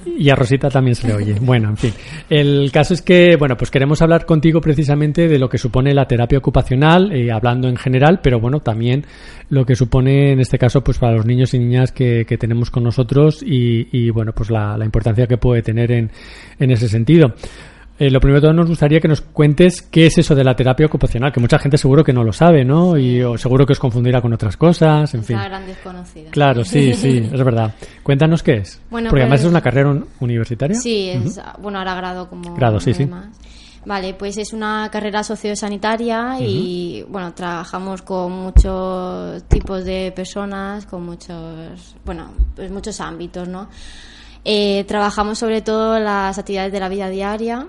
[0.05, 1.35] Y a Rosita también se le oye.
[1.39, 1.93] Bueno, en fin.
[2.29, 6.07] El caso es que, bueno, pues queremos hablar contigo precisamente de lo que supone la
[6.07, 9.05] terapia ocupacional, eh, hablando en general, pero bueno, también
[9.49, 12.83] lo que supone en este caso, pues para los niños y niñas que, tenemos con
[12.83, 16.11] nosotros y, y, bueno, pues la, la importancia que puede tener en,
[16.59, 17.35] en ese sentido.
[17.99, 20.55] Eh, lo primero de todo nos gustaría que nos cuentes qué es eso de la
[20.55, 22.97] terapia ocupacional, que mucha gente seguro que no lo sabe, ¿no?
[22.97, 25.35] Y o seguro que os confundirá con otras cosas, en Es fin.
[25.35, 26.31] una gran desconocida.
[26.31, 27.75] Claro, sí, sí, es verdad.
[28.01, 28.81] Cuéntanos qué es.
[28.89, 30.75] Bueno, Porque además pues- es una carrera un- universitaria.
[30.75, 32.55] Sí, es, bueno, ahora grado como...
[32.55, 33.05] Grado, sí, sí.
[33.05, 33.27] demás.
[33.85, 41.03] Vale, pues es una carrera sociosanitaria y, bueno, trabajamos con muchos tipos de personas, con
[41.05, 43.67] muchos, bueno, pues muchos ámbitos, ¿no?
[44.45, 47.67] Eh, trabajamos sobre todo las actividades de la vida diaria,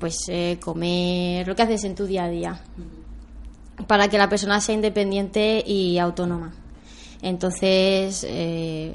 [0.00, 2.60] pues eh, comer, lo que haces en tu día a día,
[3.86, 6.52] para que la persona sea independiente y autónoma.
[7.22, 8.94] Entonces, eh,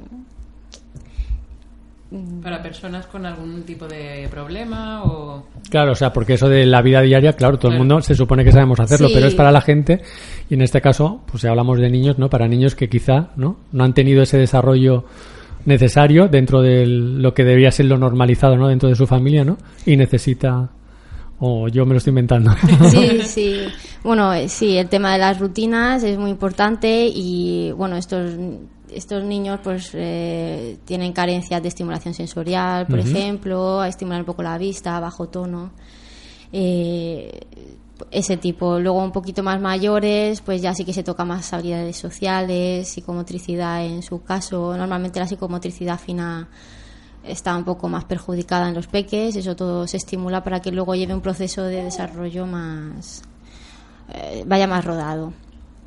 [2.42, 5.48] Para personas con algún tipo de problema o...
[5.70, 8.44] Claro, o sea, porque eso de la vida diaria, claro, todo el mundo se supone
[8.46, 9.14] que sabemos hacerlo, Sí.
[9.16, 10.02] pero es para la gente
[10.50, 12.30] y en este caso, pues si hablamos de niños, ¿no?
[12.30, 13.58] Para niños que quizá, ¿no?
[13.72, 15.04] No han tenido ese desarrollo
[15.66, 18.68] necesario dentro de lo que debía ser lo normalizado, ¿no?
[18.70, 19.58] Dentro de su familia, ¿no?
[19.86, 20.70] Y necesita
[21.40, 22.52] o yo me lo estoy inventando.
[22.90, 23.58] Sí, sí.
[24.04, 28.32] Bueno, eh, sí, el tema de las rutinas es muy importante y, bueno, estos,
[28.90, 34.44] estos niños pues eh, tienen carencias de estimulación sensorial, por ejemplo, a estimular un poco
[34.44, 35.72] la vista, bajo tono.
[36.52, 37.40] Eh,
[38.12, 38.80] ese tipo.
[38.80, 43.86] Luego un poquito más mayores, pues ya sí que se toca más habilidades sociales, psicomotricidad
[43.86, 44.76] en su caso.
[44.78, 46.48] Normalmente la psicomotricidad fina
[47.28, 50.96] está un poco más perjudicada en los peques, eso todo se estimula para que luego
[50.96, 53.24] lleve un proceso de desarrollo más
[54.14, 55.34] eh, vaya más rodado.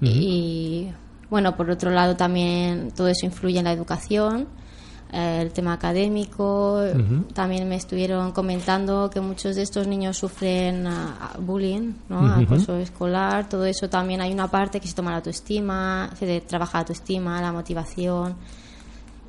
[0.01, 0.89] Y
[1.29, 4.47] bueno, por otro lado también todo eso influye en la educación,
[5.13, 6.81] eh, el tema académico,
[7.35, 12.33] también me estuvieron comentando que muchos de estos niños sufren ah, bullying, ¿no?
[12.33, 16.79] Acoso escolar, todo eso también hay una parte que se toma la autoestima, se trabaja
[16.79, 18.37] la autoestima, la motivación,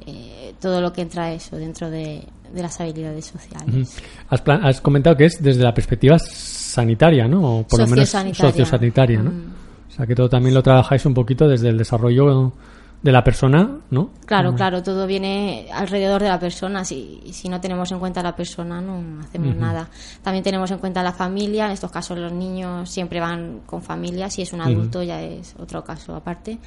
[0.05, 3.95] eh, todo lo que entra eso dentro de, de las habilidades sociales.
[4.29, 7.59] has, plan- has comentado que es desde la perspectiva sanitaria, ¿no?
[7.59, 8.51] O por lo menos Sociosanitaria.
[8.51, 9.31] sociosanitaria, ¿no?
[9.31, 9.53] Mm.
[9.89, 12.53] O sea, que todo también lo trabajáis un poquito desde el desarrollo
[13.01, 14.09] de la persona, ¿no?
[14.25, 16.83] Claro, claro, todo viene alrededor de la persona.
[16.83, 19.89] Si, si no tenemos en cuenta a la persona, no hacemos nada.
[20.21, 21.67] También tenemos en cuenta a la familia.
[21.67, 24.29] En estos casos, los niños siempre van con familia.
[24.29, 26.59] Si es un adulto, ya es otro caso aparte.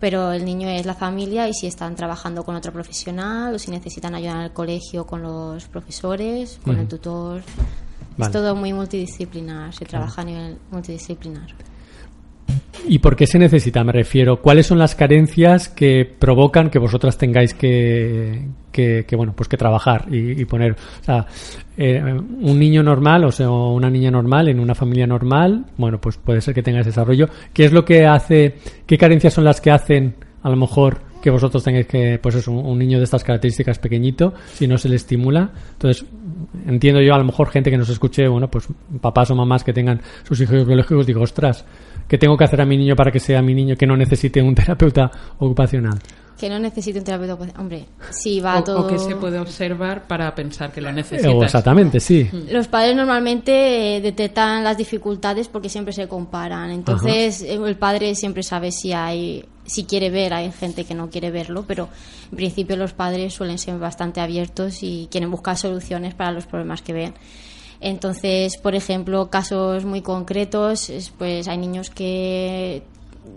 [0.00, 3.70] Pero el niño es la familia y si están trabajando con otro profesional o si
[3.70, 7.42] necesitan ayuda en el colegio con los profesores, con el tutor.
[8.16, 8.28] Vale.
[8.28, 9.72] Es todo muy multidisciplinar.
[9.72, 11.54] Se trabaja a nivel multidisciplinar.
[12.88, 13.82] ¿Y por qué se necesita?
[13.82, 19.32] Me refiero, ¿cuáles son las carencias que provocan que vosotras tengáis que, que, que, bueno,
[19.34, 21.26] pues que trabajar y, poner, o sea,
[21.76, 26.16] eh, un niño normal, o sea, una niña normal en una familia normal, bueno, pues
[26.16, 27.28] puede ser que tenga desarrollo.
[27.52, 28.54] ¿Qué es lo que hace,
[28.86, 32.52] qué carencias son las que hacen, a lo mejor, que vosotros tengáis que, pues eso,
[32.52, 35.50] un niño de estas características pequeñito, si no se le estimula?
[35.72, 36.06] Entonces,
[36.68, 38.68] entiendo yo, a lo mejor gente que nos escuche, bueno, pues
[39.00, 41.64] papás o mamás que tengan sus hijos biológicos, digo, ostras,
[42.06, 44.40] ¿qué tengo que hacer a mi niño para que sea mi niño que no necesite
[44.40, 45.98] un terapeuta ocupacional?
[46.38, 47.32] Que no necesite un terapeuta.
[47.34, 47.60] ocupacional.
[47.62, 48.80] Hombre, si va O, todo.
[48.82, 51.32] o que se puede observar para pensar que lo Eh, necesitas.
[51.34, 52.28] o exactamente, sí.
[52.52, 56.70] Los padres normalmente eh, detectan las dificultades porque siempre se comparan.
[56.70, 61.10] Entonces, eh, el padre siempre sabe si hay si quiere ver, hay gente que no
[61.10, 61.88] quiere verlo, pero
[62.30, 66.82] en principio los padres suelen ser bastante abiertos y quieren buscar soluciones para los problemas
[66.82, 67.14] que ven.
[67.80, 72.82] Entonces, por ejemplo, casos muy concretos, es, pues hay niños que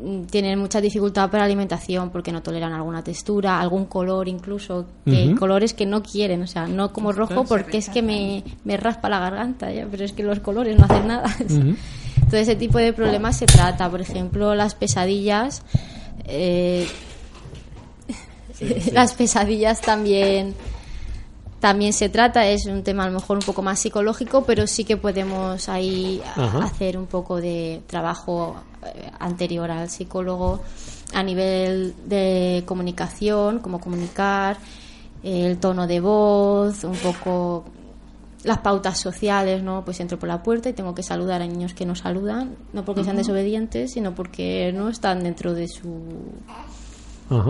[0.02, 4.86] mm, tienen mucha dificultad para la alimentación porque no toleran alguna textura, algún color incluso,
[5.06, 8.78] que colores que no quieren, o sea, no como rojo porque es que me, me
[8.78, 11.36] raspa la garganta, ya, pero es que los colores no hacen nada.
[11.44, 11.76] Ujú.
[12.30, 15.64] Todo ese tipo de problemas se trata, por ejemplo, las pesadillas.
[16.26, 16.88] Eh,
[18.92, 20.54] Las pesadillas también
[21.60, 24.86] también se trata, es un tema a lo mejor un poco más psicológico, pero sí
[24.86, 26.60] que podemos ahí Ajá.
[26.60, 28.56] hacer un poco de trabajo
[28.86, 30.62] eh, anterior al psicólogo
[31.14, 34.58] a nivel de comunicación, cómo comunicar,
[35.22, 37.66] el tono de voz, un poco
[38.44, 39.84] las pautas sociales, ¿no?
[39.84, 42.86] Pues entro por la puerta y tengo que saludar a niños que no saludan, no
[42.86, 46.04] porque sean desobedientes, sino porque no están dentro de su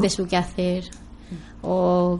[0.02, 0.84] de su quehacer
[1.62, 2.20] o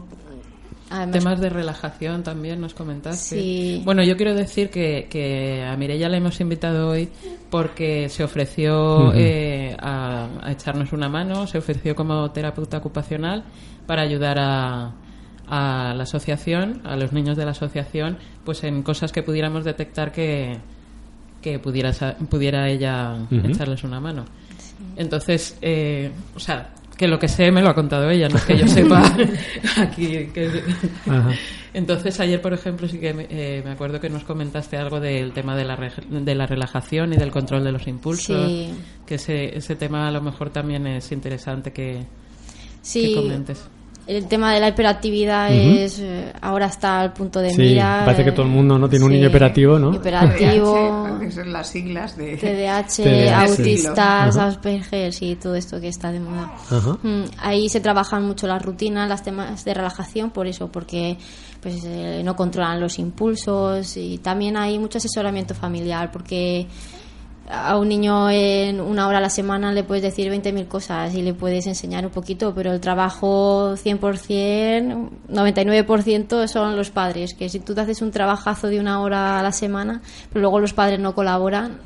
[0.88, 3.40] además Temas de relajación también nos comentaste.
[3.40, 3.82] Sí.
[3.84, 7.08] Bueno, yo quiero decir que, que a Mireia la hemos invitado hoy
[7.50, 13.44] porque se ofreció eh, a, a echarnos una mano, se ofreció como terapeuta ocupacional
[13.86, 14.94] para ayudar a,
[15.50, 20.12] a la asociación, a los niños de la asociación, pues en cosas que pudiéramos detectar
[20.12, 20.56] que,
[21.42, 21.92] que pudiera,
[22.30, 24.24] pudiera ella echarles una mano.
[24.96, 28.44] Entonces, eh, o sea, que lo que sé me lo ha contado ella, no es
[28.44, 29.02] que yo sepa
[29.78, 30.26] aquí.
[30.32, 30.62] que-
[31.06, 31.30] Ajá.
[31.72, 35.32] Entonces, ayer, por ejemplo, sí que me, eh, me acuerdo que nos comentaste algo del
[35.32, 38.48] tema de la, re- de la relajación y del control de los impulsos.
[38.48, 38.70] Sí.
[39.06, 42.04] Que ese, ese tema a lo mejor también es interesante que,
[42.82, 43.64] Sí, que comentes.
[44.16, 48.02] El tema de la hiperactividad es eh, ahora está al punto de Sí, mira.
[48.04, 48.88] parece que todo el mundo, ¿no?
[48.88, 49.94] Tiene un Sí, niño hiperactivo, ¿no?
[49.94, 50.74] Hiperactivo.
[51.06, 52.36] TDAH, que son las siglas de...
[52.36, 53.40] TDAH, TDAH.
[53.42, 54.46] autistas, Ajá.
[54.48, 56.52] Asperger, sí, todo esto que está de moda.
[56.70, 56.98] Ajá.
[57.02, 61.16] Mm, Ahí se trabajan mucho las rutinas, las temas de relajación, por eso, porque
[61.62, 66.66] pues eh, no controlan los impulsos y también hay mucho asesoramiento familiar, porque
[67.52, 71.22] a un niño en una hora a la semana le puedes decir 20.000 cosas y
[71.22, 77.60] le puedes enseñar un poquito, pero el trabajo 100%, 99% son los padres, que si
[77.60, 80.00] tú te haces un trabajazo de una hora a la semana,
[80.32, 81.78] pero luego los padres no colaboran,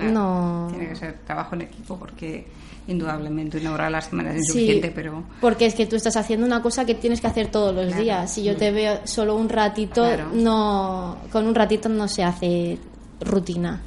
[0.00, 0.68] no...
[0.70, 2.46] Tiene que ser trabajo en equipo porque
[2.88, 6.16] indudablemente una hora a la semana es Sí, insuficiente, pero porque es que tú estás
[6.16, 8.02] haciendo una cosa que tienes que hacer todos los Claro.
[8.02, 8.32] días.
[8.32, 10.30] Si yo te veo solo un ratito, Claro.
[10.32, 12.78] no, con un ratito no se hace
[13.20, 13.80] rutina.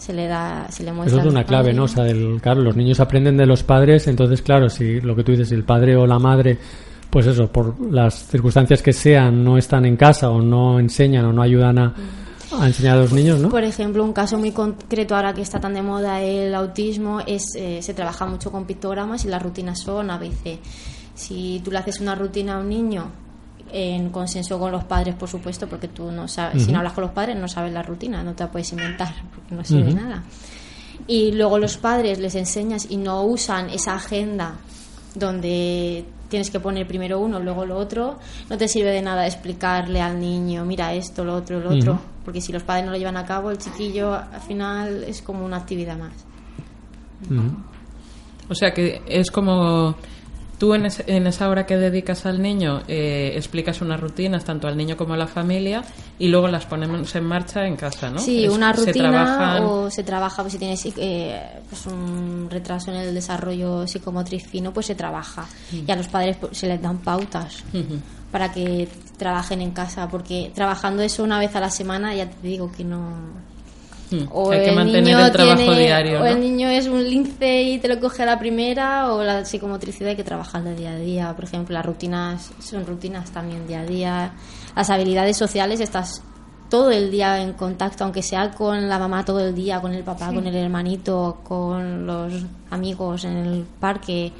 [0.00, 1.20] Se le da, se le muestra.
[1.20, 1.84] Eso es una clave, ¿no?
[1.84, 5.22] O sea, el- claro, los niños aprenden de los padres, entonces, claro, si lo que
[5.22, 6.56] tú dices, el padre o la madre,
[7.10, 11.32] pues eso, por las circunstancias que sean, no están en casa o no enseñan o
[11.34, 11.94] no ayudan a,
[12.58, 13.50] a enseñar a los niños, ¿no?
[13.50, 17.44] Por ejemplo, un caso muy concreto ahora que está tan de moda el autismo es
[17.56, 20.58] eh, se trabaja mucho con pictogramas y las rutinas son ABC.
[21.14, 23.10] Si tú le haces una rutina a un niño
[23.72, 27.02] en consenso con los padres, por supuesto, porque tú no sabes, si no hablas con
[27.02, 30.00] los padres no sabes la rutina, no te la puedes inventar porque no sirve Ujú.
[30.00, 30.22] nada.
[31.06, 34.56] Y luego los padres les enseñas y no usan esa agenda
[35.14, 38.18] donde tienes que poner primero uno, luego lo otro,
[38.48, 42.40] no te sirve de nada explicarle al niño, mira esto, lo otro, lo otro, porque
[42.40, 45.56] si los padres no lo llevan a cabo, el chiquillo al final es como una
[45.56, 46.12] actividad más.
[48.48, 49.96] O sea que es como
[50.60, 54.68] tú en, ese- en esa hora que dedicas al niño eh, explicas unas rutinas tanto
[54.68, 55.82] al niño como a la familia
[56.18, 58.20] y luego las ponemos en marcha en casa, ¿no?
[58.20, 62.46] Sí, Es- una se rutina trabajan- o se trabaja, pues si tienes eh, pues un
[62.50, 65.46] retraso en el desarrollo psicomotriz fino, pues se trabaja.
[65.72, 67.64] Y a los padres pues, se les dan pautas
[68.30, 68.86] para que
[69.16, 72.84] trabajen en casa, porque trabajando eso una vez a la semana ya te digo que
[72.84, 73.48] no...
[74.32, 76.26] O Hay que el mantener niño el trabajo tiene- diario, O ¿no?
[76.26, 80.10] el niño es un lince y te lo coge a la primera, o la psicomotricidad
[80.10, 81.32] hay que trabajarla día a día.
[81.36, 84.32] Por ejemplo, las rutinas son rutinas también día a día.
[84.74, 86.22] Las habilidades sociales estás
[86.68, 90.04] todo el día en contacto, aunque sea con la mamá todo el día, con el
[90.04, 92.32] papá, con el hermanito, con los
[92.70, 94.32] amigos en el parque,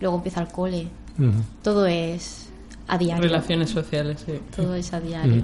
[0.00, 0.86] luego empieza el cole.
[1.18, 1.32] Ujú.
[1.62, 2.47] Todo es
[2.88, 3.22] a diario.
[3.22, 4.32] Relaciones sociales, sí.
[4.56, 5.42] Todo es a diario.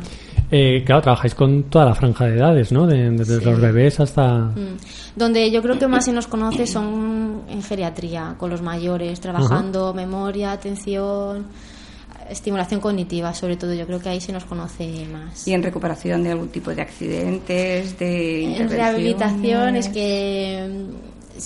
[0.51, 2.87] Eh, claro, trabajáis con toda la franja de edades, ¿no?
[2.87, 3.45] De- desde Sí.
[3.45, 4.39] los bebés hasta...
[4.47, 4.77] Mm.
[5.17, 9.93] Donde yo creo que más se nos conoce son en geriatría, con los mayores, trabajando
[9.95, 11.47] memoria, atención,
[12.31, 13.75] estimulación cognitiva, sobre todo.
[13.75, 15.47] Yo creo que ahí se nos conoce más.
[15.47, 20.87] y en recuperación de algún tipo de accidentes, de En rehabilitación es que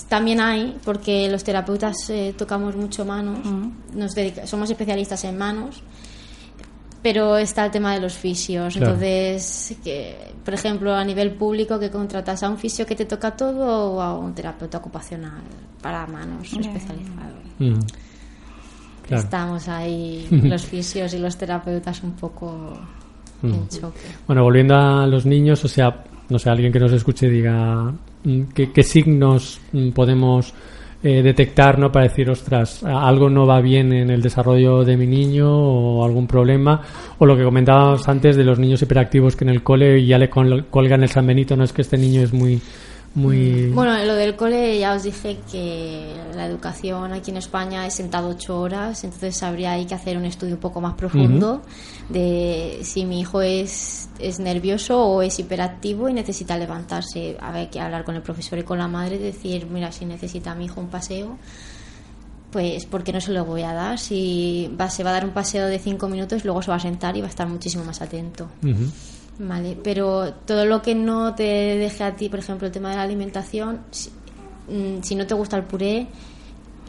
[0.09, 3.39] también hay, porque los terapeutas eh, tocamos mucho manos,
[3.95, 5.82] nos dedica- somos especialistas en manos,
[7.03, 8.74] pero está el tema de los fisios.
[8.74, 8.95] Claro.
[8.95, 13.36] Entonces, que, por ejemplo, a nivel público, que contratas a un fisio que te toca
[13.36, 15.41] todo o a un terapeuta ocupacional
[15.80, 17.36] para manos especializado.
[17.61, 17.78] Ujú.
[19.07, 19.22] Claro.
[19.22, 22.78] Estamos ahí, los fisios y los terapeutas, un poco
[23.43, 24.01] en choque.
[24.26, 27.93] Bueno, volviendo a los niños, o sea, no sé, alguien que nos escuche diga
[28.55, 30.53] qué, qué signos mm, podemos
[31.03, 31.93] eh, detectar, ¿no?
[31.93, 36.27] Para decir, ostras, algo no va bien en el desarrollo de mi niño o algún
[36.27, 36.83] problema,
[37.19, 40.29] o lo que comentábamos antes de los niños hiperactivos que en el cole ya le
[40.29, 42.61] col- colgan el San Benito, no es que este niño es muy,
[43.15, 43.71] muy...
[43.71, 48.29] Bueno, lo del cole ya os dije que la educación aquí en España es sentado
[48.29, 51.63] ocho horas, entonces habría ahí que hacer un estudio un poco más profundo
[52.09, 57.37] de si mi hijo es, es nervioso o es hiperactivo y necesita levantarse.
[57.41, 60.55] Habrá que hablar con el profesor y con la madre y decir, mira, si necesita
[60.55, 61.39] mi hijo un paseo,
[62.51, 63.99] pues ¿por qué no se lo voy a dar?
[63.99, 66.81] Si va, se va a dar un paseo de cinco minutos, luego se va a
[66.81, 68.49] sentar y va a estar muchísimo más atento.
[69.39, 72.97] Vale, pero todo lo que no te deje a ti, por ejemplo, el tema de
[72.97, 74.11] la alimentación, si,
[74.68, 76.09] mm, si no te gusta el puré,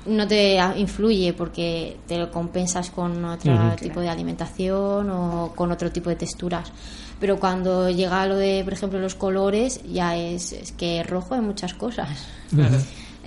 [0.06, 5.92] no te influye porque te lo compensas con otro tipo de alimentación o con otro
[5.92, 6.72] tipo de texturas.
[7.20, 11.44] Pero cuando llega lo de, por ejemplo, los colores, ya es, es que rojo en
[11.46, 12.10] muchas cosas.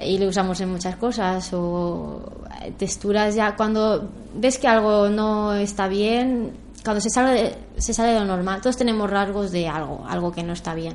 [0.04, 1.52] Y lo usamos en muchas cosas.
[1.52, 2.22] O
[2.62, 6.52] eh, texturas ya, cuando ves que algo no está bien,
[6.84, 10.32] cuando se sale, de, se sale de lo normal, todos tenemos rasgos de algo, algo
[10.32, 10.94] que no está bien.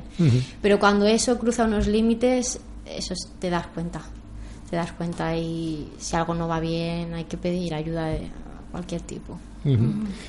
[0.62, 4.00] Pero cuando eso cruza unos límites, eso es- te das cuenta.
[4.70, 8.28] te das cuenta y si algo no va bien hay que pedir ayuda de
[8.70, 9.38] cualquier tipo.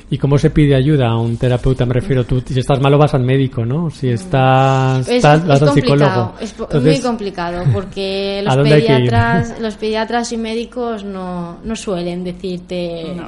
[0.09, 1.85] ¿Y cómo se pide ayuda a un terapeuta?
[1.85, 3.89] Me refiero, tú, si estás malo vas al médico, ¿no?
[3.89, 6.33] Si estás Es, vas es al psicólogo.
[6.39, 12.23] es Entonces, muy complicado porque ¿A los pediatras, los pediatras y médicos no, no suelen
[12.23, 13.27] decirte No.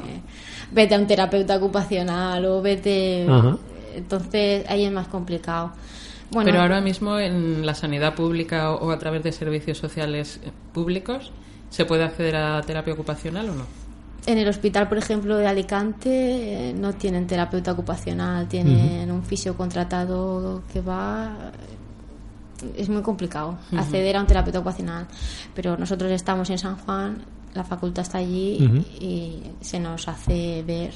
[0.71, 3.27] Vete a un terapeuta ocupacional o vete.
[3.29, 3.57] Ajá.
[3.95, 5.71] Entonces ahí es más complicado.
[6.31, 10.39] Bueno, Pero ahora mismo en la sanidad pública o o a través de servicios sociales
[10.43, 11.31] eh, públicos,
[11.69, 13.81] ¿se puede acceder a terapia ocupacional o no?
[14.25, 19.57] En el hospital, por ejemplo, de Alicante eh, no tienen terapeuta ocupacional, tienen un fisio
[19.57, 21.51] contratado que va.
[22.77, 25.07] Es muy complicado acceder a un terapeuta ocupacional.
[25.55, 27.23] Pero nosotros estamos en San Juan,
[27.53, 30.93] la facultad está allí y se nos hace ver.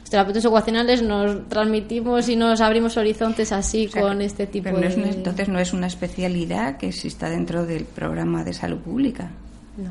[0.00, 4.64] Los terapeutas ocupacionales nos transmitimos y nos abrimos horizontes así O sea, con este tipo
[4.64, 4.88] pero no de.
[4.88, 9.30] es una- entonces no es una especialidad que exista dentro del programa de salud pública.
[9.76, 9.90] No.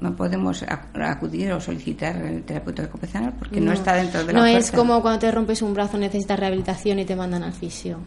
[0.00, 4.40] No podemos ac- acudir o solicitar el terapeuta ocupacional porque no, está dentro de la
[4.40, 7.98] No es como cuando te rompes un brazo, necesitas rehabilitación y te mandan al fisio.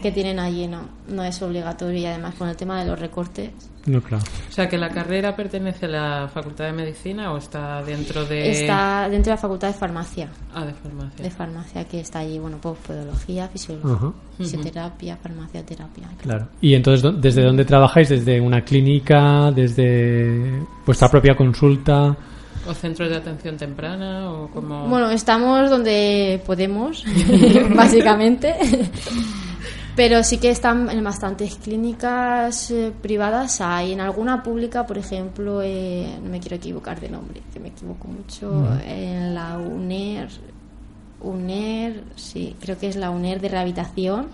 [0.00, 0.82] Que tienen allí, no.
[1.08, 3.50] No es obligatorio y además con el tema de los recortes.
[3.86, 4.22] No, claro.
[4.48, 8.50] O sea, que la carrera pertenece a la Facultad de Medicina o está dentro de...
[8.50, 10.28] Está dentro de la facultad de farmacia.
[10.54, 11.24] Ah, de farmacia.
[11.24, 14.12] De farmacia que está allí, bueno, pues podología, fisiología, Ajá.
[14.38, 16.08] fisioterapia, farmacoterapia.
[16.20, 16.48] Claro.
[16.60, 18.08] ¿Y entonces desde dónde trabajáis?
[18.08, 19.50] ¿Desde una clínica?
[19.50, 22.16] ¿Desde vuestra propia consulta?
[22.68, 24.86] ¿O centros de atención temprana o como...?
[24.86, 27.04] Bueno, estamos donde podemos,
[27.74, 28.54] básicamente.
[29.94, 33.60] Pero sí que están en bastantes clínicas eh, privadas.
[33.60, 37.68] Hay en alguna pública, por ejemplo, eh, no me quiero equivocar de nombre, que me
[37.68, 40.28] equivoco mucho, en la UNER.
[41.20, 44.28] UNER, sí, creo que es la UNER de rehabilitación.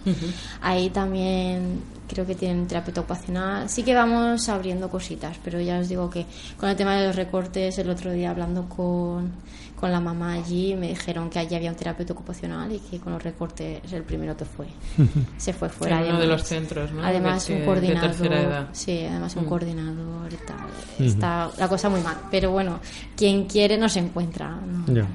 [0.61, 3.69] Ahí también creo que tienen terapeuta ocupacional.
[3.69, 7.17] Sí que vamos abriendo cositas, pero ya os digo que con el tema de los
[7.17, 9.33] recortes, el otro día hablando con,
[9.79, 13.13] con la mamá allí, me dijeron que allí había un terapeuta ocupacional y que con
[13.13, 14.67] los recortes el primero que fue.
[15.39, 16.01] Se fue fuera.
[16.01, 17.05] Uno de los centros, ¿no?
[17.05, 18.11] Además, De- un de coordinador.
[18.11, 18.69] tercera edad.
[18.73, 19.49] Sí, además un Mm.
[19.49, 21.07] coordinador y tal.
[21.07, 22.17] Está la cosa muy mal.
[22.31, 22.81] Pero bueno,
[23.17, 24.49] quien quiere no se encuentra.
[24.51, 24.93] ¿no?
[24.93, 25.07] Ya,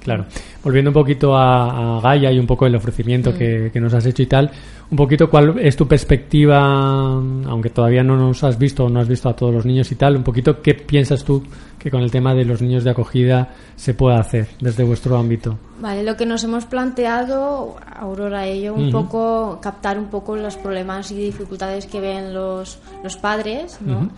[0.00, 0.26] claro.
[0.62, 4.04] Volviendo un poquito a, a Gaia y un poco el ofrecimiento que, que nos has
[4.06, 4.50] hecho y tal,
[4.90, 9.08] un poquito cuál es tu perspectiva, aunque todavía no nos has visto o no has
[9.08, 11.42] visto a todos los niños y tal, un poquito qué piensas tú
[11.78, 15.56] que con el tema de los niños de acogida se puede hacer desde vuestro ámbito.
[15.80, 20.56] Vale, lo que nos hemos planteado, Aurora y yo, un poco captar un poco los
[20.56, 24.10] problemas y dificultades que ven los, los padres, ¿no?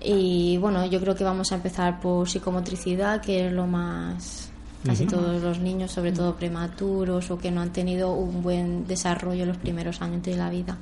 [0.00, 4.47] Y bueno, yo creo que vamos a empezar por psicomotricidad, que es lo más
[4.84, 9.44] casi todos los niños, sobre todo prematuros o que no han tenido un buen desarrollo
[9.46, 10.78] los primeros años de la vida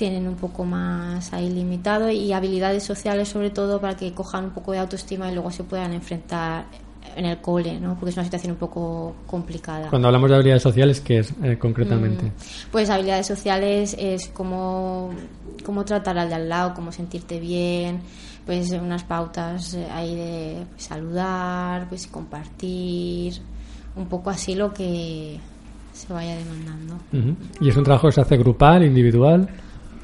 [0.00, 4.50] tienen un poco más ahí limitado y habilidades sociales sobre todo para que cojan un
[4.52, 6.64] poco de autoestima y luego se puedan enfrentar
[7.16, 7.96] en el cole, ¿no?
[7.96, 9.88] Porque es una situación un poco complicada.
[9.88, 12.24] Cuando hablamos de habilidades sociales, ¿qué es eh, concretamente?
[12.24, 12.32] Mm,
[12.70, 15.10] Pues habilidades sociales es como,
[15.64, 18.00] cómo tratar al de al lado, cómo sentirte bien,
[18.50, 23.34] pues unas pautas eh, ahí de pues, saludar, pues compartir,
[23.94, 25.38] un poco así lo que
[25.92, 26.96] se vaya demandando.
[27.60, 29.48] ¿Y es un trabajo que se hace grupal, individual?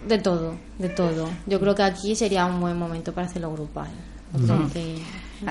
[0.07, 1.29] De todo, de todo.
[1.49, 3.89] Yo creo que aquí sería un buen momento para hacerlo grupal.
[4.73, 5.03] Que-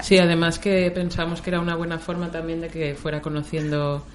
[0.02, 4.06] Sí, además que pensamos que era una buena forma también de que fuera conociendo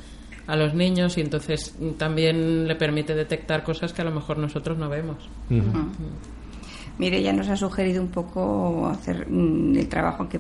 [0.47, 4.79] a los niños y entonces también le permite detectar cosas que a lo mejor nosotros
[4.79, 5.19] no vemos.
[5.51, 5.61] Ujú.
[7.01, 10.39] Mire, ya nos ha sugerido un poco hacer mm, el trabajo que,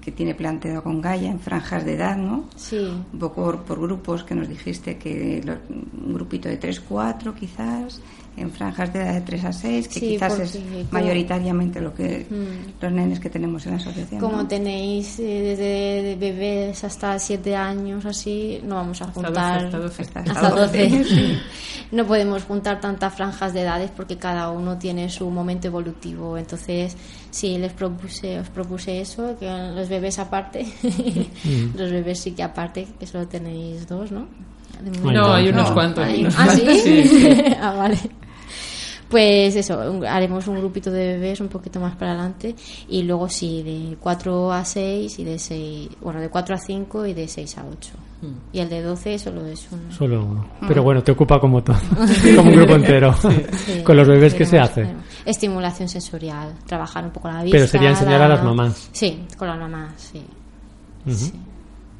[0.00, 2.44] que tiene planteado con Gaia en franjas de edad, ¿no?
[2.56, 2.78] Sí,
[3.12, 5.58] Un poco por, por grupos que nos dijiste que lo-
[6.06, 8.00] un grupito de 3-4 quizás,
[8.36, 10.58] en franjas de edad de 3 a 6, que Sí, quizás es
[10.90, 12.82] mayoritariamente lo que Mm.
[12.82, 14.20] los nenes que tenemos en la asociación.
[14.20, 14.46] como ¿no?
[14.48, 15.22] tenéis eh,
[15.56, 20.02] desde de bebés hasta 7 años así, no vamos a Hasta juntar 12, hasta 12.
[20.02, 20.88] Hasta- hasta hasta 12.
[20.98, 21.38] 12.
[21.92, 26.36] no podemos juntar tantas franjas de edades porque cada uno tiene su momento evolutivo.
[26.36, 26.96] Entonces,
[27.30, 30.66] sí, les propuse, os propuse eso, que los bebés aparte,
[31.76, 34.26] los bebés sí que aparte, que solo tenéis dos, ¿no?
[35.02, 36.04] No, hay unos No, cuantos.
[36.04, 36.62] Hay- unos ¿Ah, sí?
[36.62, 37.28] cuantos, sí, sí.
[37.60, 37.98] ah, vale.
[39.14, 42.52] Pues eso, haremos un grupito de bebés un poquito más para adelante
[42.88, 47.06] y luego sí, de 4 a 6 y de 6, bueno, de 4 a 5
[47.06, 47.92] y de 6 a 8.
[48.52, 49.82] Y el de 12 solo es uno.
[49.92, 50.48] Solo uno.
[50.66, 51.76] Pero bueno, te ocupa como todo,
[52.36, 53.14] como un grupo entero.
[53.14, 54.84] Sí, Con los bebés, ¿qué se hace?
[55.24, 57.56] Estimulación sensorial, trabajar un poco la vista.
[57.56, 58.88] Pero sería enseñar a las la- mamás.
[58.90, 60.24] Sí, con las mamás, sí.
[61.08, 61.32] Sí.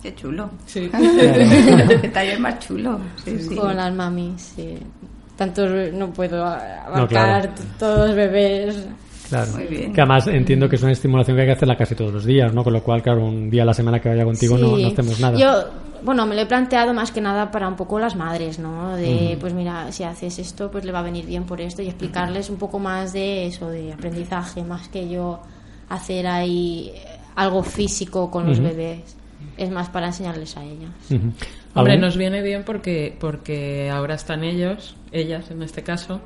[0.02, 0.50] Qué chulo.
[0.66, 0.90] Sí.
[0.90, 2.98] Qué taller más chulo.
[3.24, 3.54] Sí, sí.
[3.54, 4.78] Con las mamis, sí.
[5.36, 7.48] Tantos no puedo abarcar No, claro.
[7.50, 8.86] t- todos los bebés.
[9.28, 9.52] Claro.
[9.52, 9.92] Muy bien.
[9.92, 12.52] Que además entiendo que es una estimulación que hay que hacerla casi todos los días,
[12.54, 12.62] ¿no?
[12.62, 14.82] Con lo cual, claro, un día a la semana que vaya contigo no, Sí.
[14.82, 15.38] no hacemos nada.
[15.38, 15.64] Yo,
[16.04, 18.94] bueno, me lo he planteado más que nada para un poco las madres, ¿no?
[18.96, 21.86] De, pues mira, si haces esto, pues le va a venir bien por esto y
[21.88, 25.40] explicarles un poco más de eso, de aprendizaje, más que yo
[25.88, 26.92] hacer ahí
[27.34, 29.16] algo físico con los bebés.
[29.56, 30.90] Es más para enseñarles a ellas.
[31.10, 31.32] Ujú.
[31.74, 36.20] Hombre, ¿Algún- nos viene bien porque, porque ahora están ellos, ellas en este caso,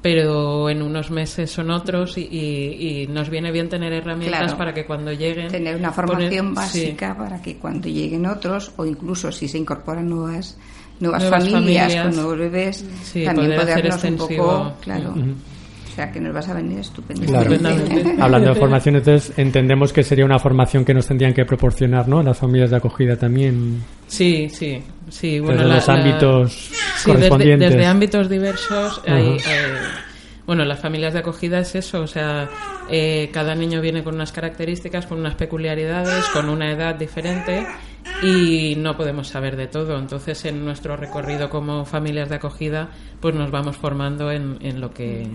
[0.00, 4.58] pero en unos meses son otros y, y- y nos viene bien tener herramientas Claro.
[4.58, 5.48] para que cuando lleguen...
[5.48, 6.54] Tener una poner- formación sí.
[6.54, 10.56] básica para que cuando lleguen otros, o incluso si se incorporan nuevas
[11.00, 12.06] nuevas, Nuevas familias, familias.
[12.06, 15.14] con nuevos bebés, Sí, también poder hacer podernos un poco, claro.
[15.92, 17.26] O sea, que nos vas a venir estupendo.
[17.26, 17.52] Claro.
[17.52, 18.22] Estupendamente.
[18.22, 22.22] Hablando de formación, entonces entendemos que sería una formación que nos tendrían que proporcionar, ¿no?
[22.22, 23.82] Las familias de acogida también.
[24.06, 25.38] Sí, sí, sí.
[25.38, 27.70] Bueno, desde la- los la- ámbitos Sí, desde, correspondientes.
[27.72, 29.02] desde ámbitos diversos.
[29.06, 29.38] Hay, eh,
[30.46, 32.48] bueno, las familias de acogida es eso, o sea,
[32.90, 37.66] eh, cada niño viene con unas características, con unas peculiaridades, con una edad diferente
[38.22, 39.98] y no podemos saber de todo.
[39.98, 42.88] Entonces, en nuestro recorrido como familias de acogida,
[43.20, 45.28] pues nos vamos formando en, en lo que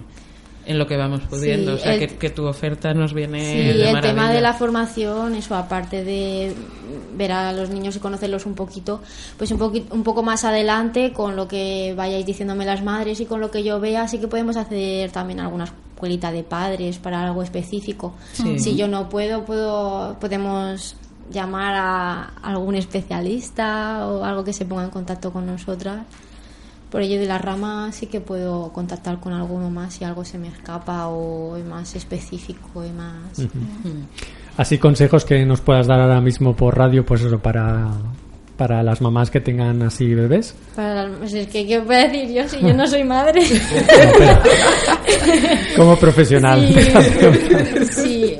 [0.67, 1.73] en lo que vamos pudiendo.
[1.75, 4.41] Sí, o sea, el- que, que tu oferta nos viene Sí, de el tema de
[4.41, 6.53] la formación, eso aparte de
[7.15, 9.01] ver a los niños y conocerlos un poquito,
[9.37, 13.25] pues un, poqui- un poco más adelante con lo que vayáis diciéndome las madres y
[13.25, 17.23] con lo que yo vea, sí que podemos hacer también alguna escuelita de padres para
[17.25, 18.13] algo específico.
[18.33, 18.59] Sí.
[18.59, 20.95] Si yo no puedo, puedo podemos
[21.31, 26.05] llamar a algún especialista o algo que se ponga en contacto con nosotras.
[26.91, 30.37] Por ello de la rama sí que puedo contactar con alguno más si algo se
[30.37, 33.41] me escapa o es más específico y más...
[34.55, 37.89] Así consejos que nos puedas dar ahora mismo por radio, pues eso, para,
[38.55, 40.55] para las mamás que tengan así bebés.
[40.75, 43.41] Para las- pues es que, ¿qué voy a decir yo si yo no soy madre?
[45.75, 46.65] Como profesional.
[46.67, 48.37] Sí, sí.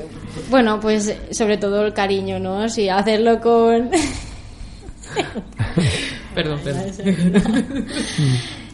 [0.50, 2.68] Bueno, pues sobre todo el cariño, ¿no?
[2.68, 3.90] Sí, hacerlo con...
[6.38, 6.84] Perdón, perdón.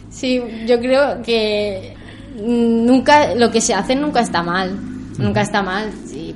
[0.09, 1.93] Sí, yo creo que
[2.41, 4.77] nunca lo que se hace nunca está mal.
[5.17, 5.91] Nunca está mal.
[6.05, 6.35] Sí,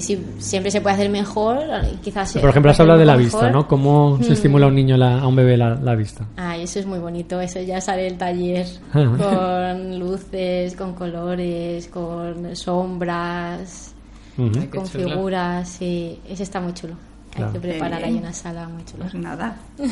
[0.00, 1.58] sí, siempre se puede hacer mejor.
[2.02, 3.50] Quizás Por ejemplo, has hablado de la vista.
[3.50, 3.66] ¿no?
[3.66, 4.32] ¿Cómo se Mm.
[4.32, 6.26] estimula a un niño, la- a un bebé la, la vista?
[6.36, 7.40] Ay, eso es muy bonito.
[7.40, 8.66] Eso ya sale del taller.
[8.92, 9.16] Ajá.
[9.16, 13.94] con luces, con colores, con sombras,
[14.70, 15.68] con figuras.
[15.68, 16.94] Sí, eso está muy chulo.
[17.36, 17.52] Claro.
[17.52, 19.04] Hay que preparar ahí una sala muy chula.
[19.04, 19.56] Pues nada.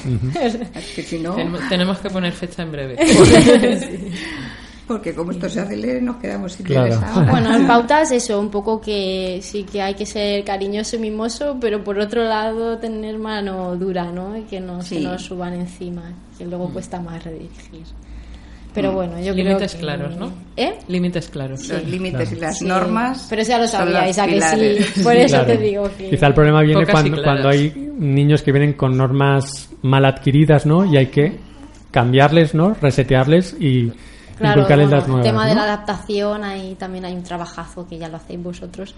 [0.75, 2.97] Es que si no, Tenemos, tenemos que poner fecha en breve.
[4.87, 7.01] porque como esto se acelere, nos quedamos sin Claro.
[7.31, 11.57] Bueno, en pautas eso, un poco que sí que hay que ser cariñoso y mimoso,
[11.61, 14.37] pero por otro lado tener mano dura, ¿no?
[14.37, 17.85] Y que no se nos suban encima, que luego cuesta más redirigir.
[18.75, 19.81] Pero bueno, yo creo Límites que...
[19.81, 20.33] claros, ¿no?
[20.57, 20.75] ¿Eh?
[20.89, 21.69] Límites claros.
[21.69, 22.65] Los límites y las Sí.
[22.67, 23.27] normas.
[23.31, 24.41] Pero eso ya lo sabíais, ¿a que
[24.85, 25.01] sí?
[25.03, 25.47] Por eso Claro.
[25.47, 26.11] te digo que...
[26.11, 30.85] Quizá el problema viene cuando, hay niños que vienen con normas mal adquiridas, ¿no?
[30.85, 31.39] Y hay que
[31.93, 32.75] cambiarles, ¿no?
[32.75, 33.93] Resetearles y
[34.37, 35.27] Claro, inculcarles bueno, las nuevas.
[35.27, 38.95] el tema de la adaptación, ahí también hay un trabajazo que ya lo hacéis vosotros.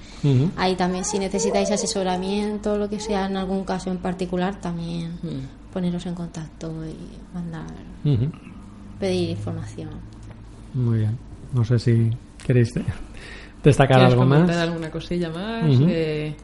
[0.57, 5.72] Ahí también, si necesitáis asesoramiento, lo que sea, en algún caso en particular, también Mm.
[5.74, 7.66] poneros en contacto y mandar.
[8.99, 9.90] Pedir información.
[10.74, 11.16] Muy bien.
[11.53, 12.11] No sé si
[12.44, 12.84] queréis de-
[13.64, 14.40] destacar ¿Quieres algo más.
[14.40, 15.64] comentar alguna cosilla más?
[15.88, 16.34] Eh,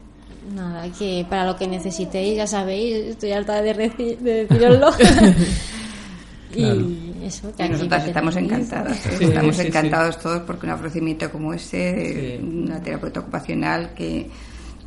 [0.53, 4.91] Nada, que para lo que necesitéis, ya sabéis, estoy harta de, de deciroslo.
[6.55, 8.97] y eso, que aquí nosotras estamos encantadas.
[9.17, 9.67] Sí, estamos sí, sí.
[9.69, 12.43] encantados todos porque un ofrecimiento como ese, Sí.
[12.45, 14.29] una terapeuta ocupacional que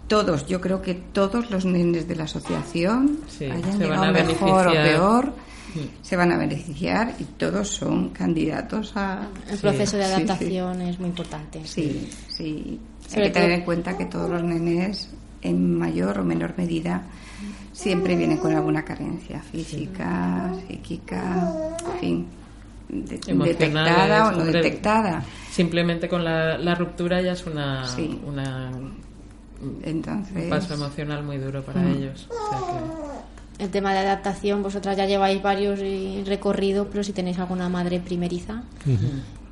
[0.06, 4.72] todos, yo creo que todos los nenes de la asociación Sí, hayan llegado mejor o
[4.72, 5.32] peor,
[5.74, 5.90] Sí.
[6.02, 9.26] se van a beneficiar y todos son candidatos a...
[9.50, 10.14] El proceso de Sí, sí.
[10.22, 11.60] adaptación es muy importante.
[11.64, 12.80] Sí, sí.
[13.14, 15.10] Hay que tener en cuenta que todos los nenes,
[15.42, 17.02] en mayor o menor medida,
[17.72, 21.52] siempre vienen con alguna carencia física, psíquica,
[21.94, 22.26] en fin,
[22.88, 24.52] de- detectada o no hombre.
[24.62, 25.22] detectada.
[25.50, 28.18] simplemente con la, la ruptura ya es una, Sí.
[28.26, 28.70] una-
[29.82, 31.94] Entonces, un paso emocional muy duro para Mm.
[31.96, 32.28] ellos.
[32.30, 33.15] O sea que-
[33.58, 38.00] El tema de adaptación, vosotras ya lleváis varios eh, recorridos, pero si tenéis alguna madre
[38.00, 38.62] primeriza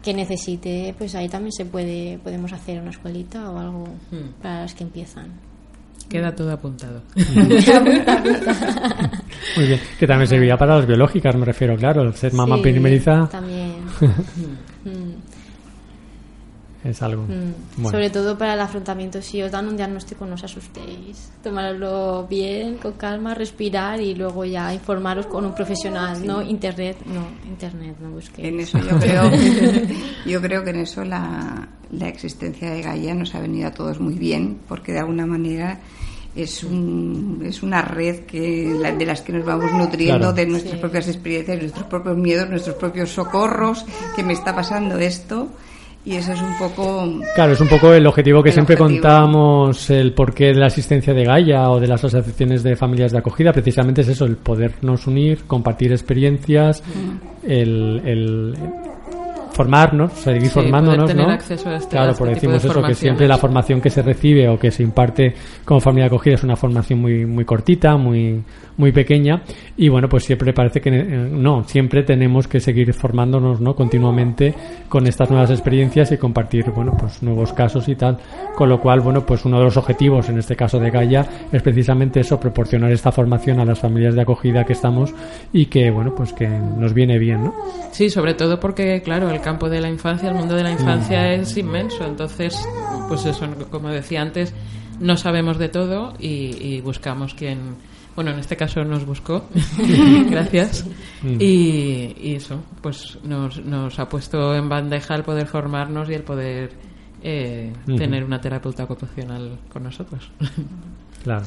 [0.03, 4.43] que necesite, pues ahí también se puede, podemos hacer una escuelita o algo Mm.
[4.43, 5.29] para las que empiezan.
[6.11, 7.01] Queda todo apuntado.
[9.57, 9.81] Muy bien.
[9.99, 12.03] Que también serviría para las biológicas, me refiero, claro.
[12.03, 13.27] el Ser mamá Sí, primeriza.
[13.31, 13.77] También.
[16.85, 17.23] Es algo.
[17.23, 17.83] Mm.
[17.83, 17.91] bueno.
[17.91, 21.31] Sobre todo para el afrontamiento, si os dan un diagnóstico no os asustéis.
[21.43, 27.23] Tomarlo bien, con calma, respirar y luego ya informaros con un profesional, no internet, no,
[27.49, 28.49] internet, no busquéis.
[28.49, 29.31] En eso yo creo,
[30.27, 33.99] yo creo que en eso la, la existencia de Gaia nos ha venido a todos
[33.99, 35.81] muy bien, porque de alguna manera
[36.37, 40.33] es, un, es una red que la- de las que nos vamos nutriendo Claro.
[40.35, 45.49] de nuestras propias experiencias, nuestros propios miedos, nuestros propios socorros, que me está pasando esto,
[46.05, 47.09] y eso es un poco...
[47.35, 49.01] Claro, es un poco el objetivo que El siempre objetivo.
[49.03, 53.19] contamos, el porqué de la asistencia de Gaia o de las asociaciones de familias de
[53.19, 56.83] acogida, precisamente es eso, el podernos unir, compartir experiencias,
[57.43, 58.55] el, el
[59.55, 61.33] formarnos, seguir Sí, formándonos, tener ¿no?
[61.33, 63.81] acceso a este- a claro, este por tipo decimos de eso, que siempre la formación
[63.81, 65.33] que se recibe o que se imparte
[65.65, 68.43] como familia de acogida es una formación muy muy cortita, muy
[68.77, 69.43] muy pequeña
[69.77, 73.77] y bueno, pues siempre parece que no, siempre tenemos que seguir formándonos, ¿no?
[73.77, 74.53] continuamente
[74.89, 78.19] con estas nuevas experiencias y compartir, bueno, pues nuevos casos y tal,
[78.57, 81.63] con lo cual, bueno, pues uno de los objetivos en este caso de Gaia es
[81.63, 85.15] precisamente eso, proporcionar esta formación a las familias de acogida que estamos
[85.53, 87.55] y que, bueno, pues que nos viene bien, ¿no?
[87.93, 91.21] Sí, sobre todo porque, claro, el campo de la infancia, el mundo de la infancia
[91.23, 91.41] Mm.
[91.43, 92.05] es inmenso.
[92.05, 92.57] Entonces,
[93.09, 94.55] pues eso, como decía antes,
[95.01, 97.77] no sabemos de todo y, y buscamos quien,
[98.17, 99.45] bueno, en este caso nos buscó,
[100.31, 100.87] gracias.
[101.23, 101.37] Mm.
[101.41, 106.23] Y, y eso, pues nos, nos ha puesto en bandeja el poder formarnos y el
[106.23, 106.71] poder
[107.23, 110.31] eh, tener una terapeuta ocupacional con nosotros.
[111.23, 111.47] Claro.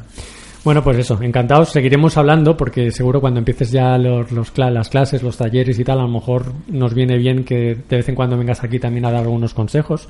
[0.67, 1.69] Bueno, pues eso, encantados.
[1.69, 6.01] Seguiremos hablando porque seguro cuando empieces ya los, las clases, los talleres y tal, a
[6.01, 9.21] lo mejor nos viene bien que de vez en cuando vengas aquí también a dar
[9.21, 10.09] algunos consejos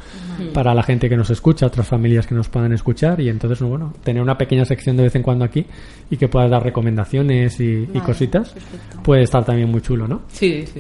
[0.55, 3.93] para la gente que nos escucha, otras familias que nos puedan escuchar y entonces, bueno,
[4.03, 5.63] tener una pequeña sección de vez en cuando aquí
[6.09, 9.03] y que puedas dar recomendaciones y, cositas, perfecto.
[9.03, 10.23] puede estar también muy chulo, ¿no?
[10.29, 10.71] Sí, sí.
[10.73, 10.79] sí.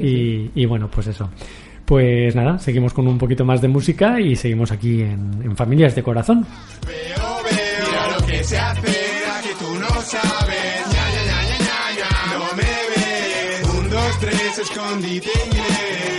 [0.55, 1.29] Y, y bueno, pues eso.
[1.85, 5.93] Pues nada, seguimos con un poquito más de música y seguimos aquí en, en Familias
[5.93, 6.47] de Corazón.
[6.83, 9.06] Veo, veo, mira lo que se hace,
[10.07, 16.16] sabes, ña, ña, ña, ña, ña, ña, no me ves, un, dos, tres, escondite inglés,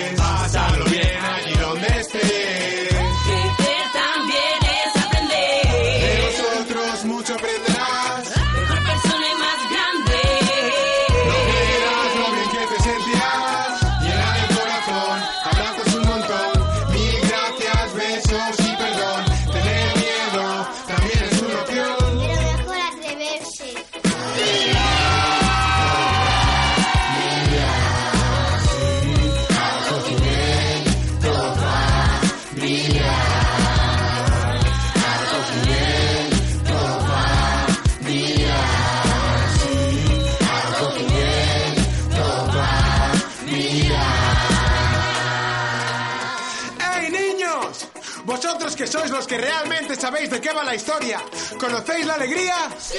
[48.79, 51.21] que sois los que realmente sabéis de qué va la historia,
[51.59, 52.55] ¿conocéis la alegría?
[52.79, 52.97] ¡Sí!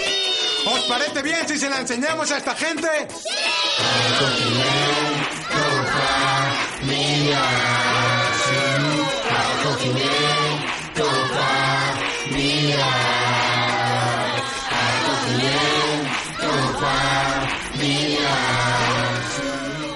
[0.66, 2.90] ¿Os parece bien si se la enseñamos a esta gente?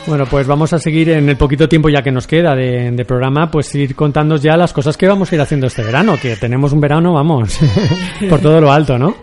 [0.05, 3.05] Bueno, pues vamos a seguir en el poquito tiempo ya que nos queda de, de
[3.05, 6.35] programa, pues ir contándonos ya las cosas que vamos a ir haciendo este verano, que
[6.35, 7.57] tenemos un verano, vamos,
[8.29, 9.15] por todo lo alto, ¿no?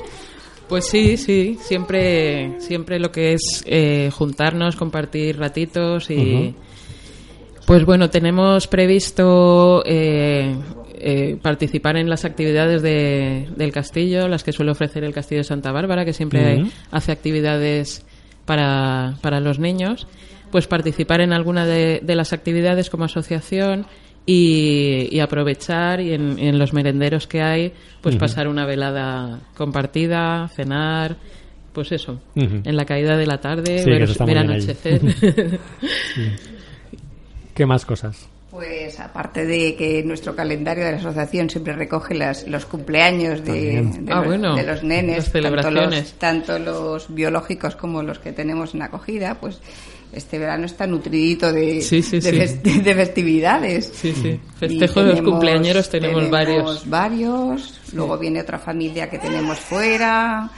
[0.68, 6.54] Pues sí, sí, siempre, siempre lo que es eh, juntarnos, compartir ratitos y...
[7.66, 10.56] Pues bueno, tenemos previsto eh,
[10.94, 15.44] eh, participar en las actividades de- del castillo, las que suele ofrecer el Castillo de
[15.44, 18.04] Santa Bárbara, que siempre hace actividades
[18.44, 20.08] para, para los niños.
[20.50, 23.86] Pues participar en alguna de, de las actividades como asociación
[24.26, 30.48] y, y aprovechar y en, en los merenderos que hay, pues pasar una velada compartida,
[30.48, 31.16] cenar,
[31.72, 35.00] pues eso, en la caída de la tarde, Sí, ver, ver anochecer.
[37.54, 38.28] ¿Qué más cosas?
[38.50, 43.88] Pues aparte de que nuestro calendario de la asociación siempre recoge las, los cumpleaños de,
[44.10, 46.12] Ah, los, bueno, de los nenes, las tanto los, celebraciones.
[46.18, 49.60] tanto los biológicos como los que tenemos en acogida, pues
[50.12, 52.36] este verano está nutridito de, Sí, sí, de, sí.
[52.38, 53.92] festi- de festividades.
[53.94, 54.40] Sí, sí.
[54.58, 56.90] Festejo de los cumpleañeros tenemos, varios.
[56.90, 57.80] varios.
[57.92, 60.50] Luego viene otra familia que tenemos fuera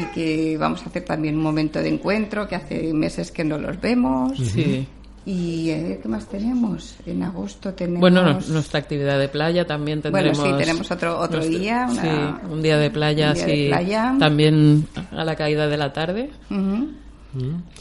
[0.00, 3.58] y que vamos a hacer también un momento de encuentro que hace meses que no
[3.58, 4.38] los vemos.
[4.38, 4.86] Sí.
[5.24, 6.96] Y eh, ¿qué más tenemos?
[7.06, 8.00] En agosto tenemos...
[8.00, 10.48] Bueno, no- nuestra actividad de playa también Bueno, tendremos.
[10.48, 12.02] sí, tenemos otro- otro nuestro- día, una-
[12.40, 13.68] sí, un día de playa, un día de sí.
[13.68, 14.14] playa.
[14.18, 16.30] También a la caída de la tarde.
[16.50, 16.88] Ujú.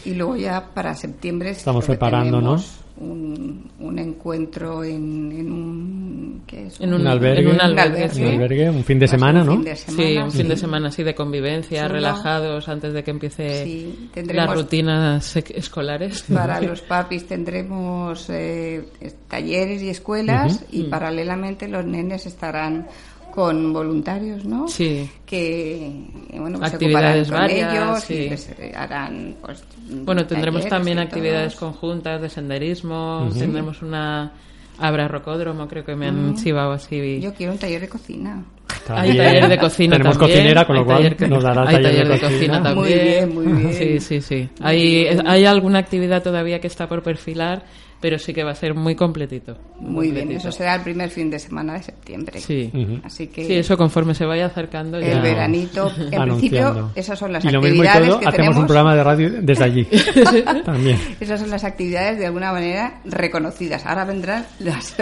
[0.05, 2.61] Y luego ya para septiembre Estamos preparándonos.
[2.63, 6.79] tenemos Un, un encuentro en, en un ¿qué es?
[6.79, 8.23] En Un, un- albergue, en un albergue, un sí.
[8.23, 9.53] albergue, un fin de semana, un ¿no?
[9.55, 11.93] fin de Sí, semana, un fin de semana así de convivencia, Chulo.
[11.95, 16.23] relajados antes de que empiece Sí, las rutinas ec- escolares.
[16.31, 18.83] Para los papis tendremos eh,
[19.27, 22.87] talleres y escuelas y paralelamente los nenes estarán
[23.32, 24.67] con voluntarios, ¿no?
[24.67, 25.09] Sí.
[25.25, 25.91] Que
[26.34, 28.13] bueno, pues se Actividades ocuparán con varias, ellos sí.
[28.13, 29.63] y les eh, harán pues,
[30.03, 31.71] Bueno, tendremos también actividades todo.
[31.71, 34.34] conjuntas de senderismo, tendremos una
[34.77, 37.19] Abra Rocódromo, creo que me han chivado así.
[37.21, 38.43] Yo quiero un taller de cocina.
[38.89, 40.38] Hay taller de cocina Tenemos también.
[40.39, 42.75] cocinera, con lo hay cual nos dará hay taller, taller de cocina también.
[42.75, 43.73] Muy bien, muy bien.
[43.73, 44.49] Sí, sí, sí.
[44.61, 47.63] Hay, hay alguna actividad todavía que está por perfilar,
[48.01, 49.57] pero sí que va a ser muy completito.
[49.79, 52.39] Muy bien, eso será el primer fin de semana de septiembre.
[52.39, 52.71] Sí.
[53.03, 55.11] Así que Sí, eso conforme se vaya acercando ya.
[55.13, 56.25] el veranito, en Anunciando.
[56.39, 58.57] principio, esas son las y lo mismo y actividades todo, que hacemos tenemos.
[58.57, 59.87] un programa de radio desde allí.
[60.65, 60.97] También.
[61.19, 63.85] Esas son las actividades de alguna manera reconocidas.
[63.85, 64.95] Ahora vendrán las,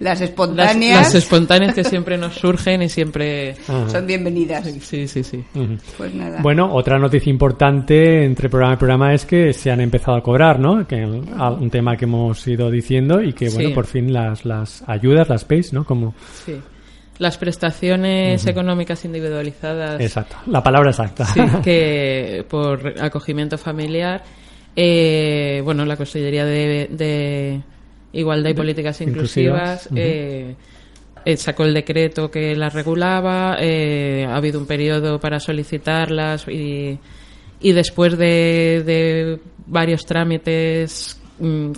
[0.00, 0.98] las espontáneas.
[1.02, 3.52] las espontáneas que siempre nos surgen y siempre.
[3.68, 3.88] Ajá.
[3.90, 4.66] son bienvenidas.
[4.80, 5.44] Sí, sí, sí.
[5.96, 6.40] Pues nada.
[6.42, 10.58] Bueno, otra noticia importante entre programa y programa es que se han empezado a cobrar,
[10.58, 10.86] ¿no?
[10.86, 13.74] Que un tema que hemos ido diciendo y que, bueno, Sí.
[13.74, 15.84] por fin las, las ayudas, las PAYs, ¿no?
[15.84, 16.56] Como, sí.
[17.18, 20.00] Las prestaciones económicas individualizadas.
[20.00, 21.24] exacto, la palabra exacta.
[21.24, 24.22] Sí, que por acogimiento familiar,
[24.76, 27.62] eh, bueno, la Consellería de, de
[28.12, 30.54] Igualdad y Políticas Inclusivas, Inclusivas eh,
[31.24, 36.98] eh, sacó el decreto que las regulaba, eh, ha habido un periodo para solicitarlas y,
[37.60, 41.18] y después de, de varios trámites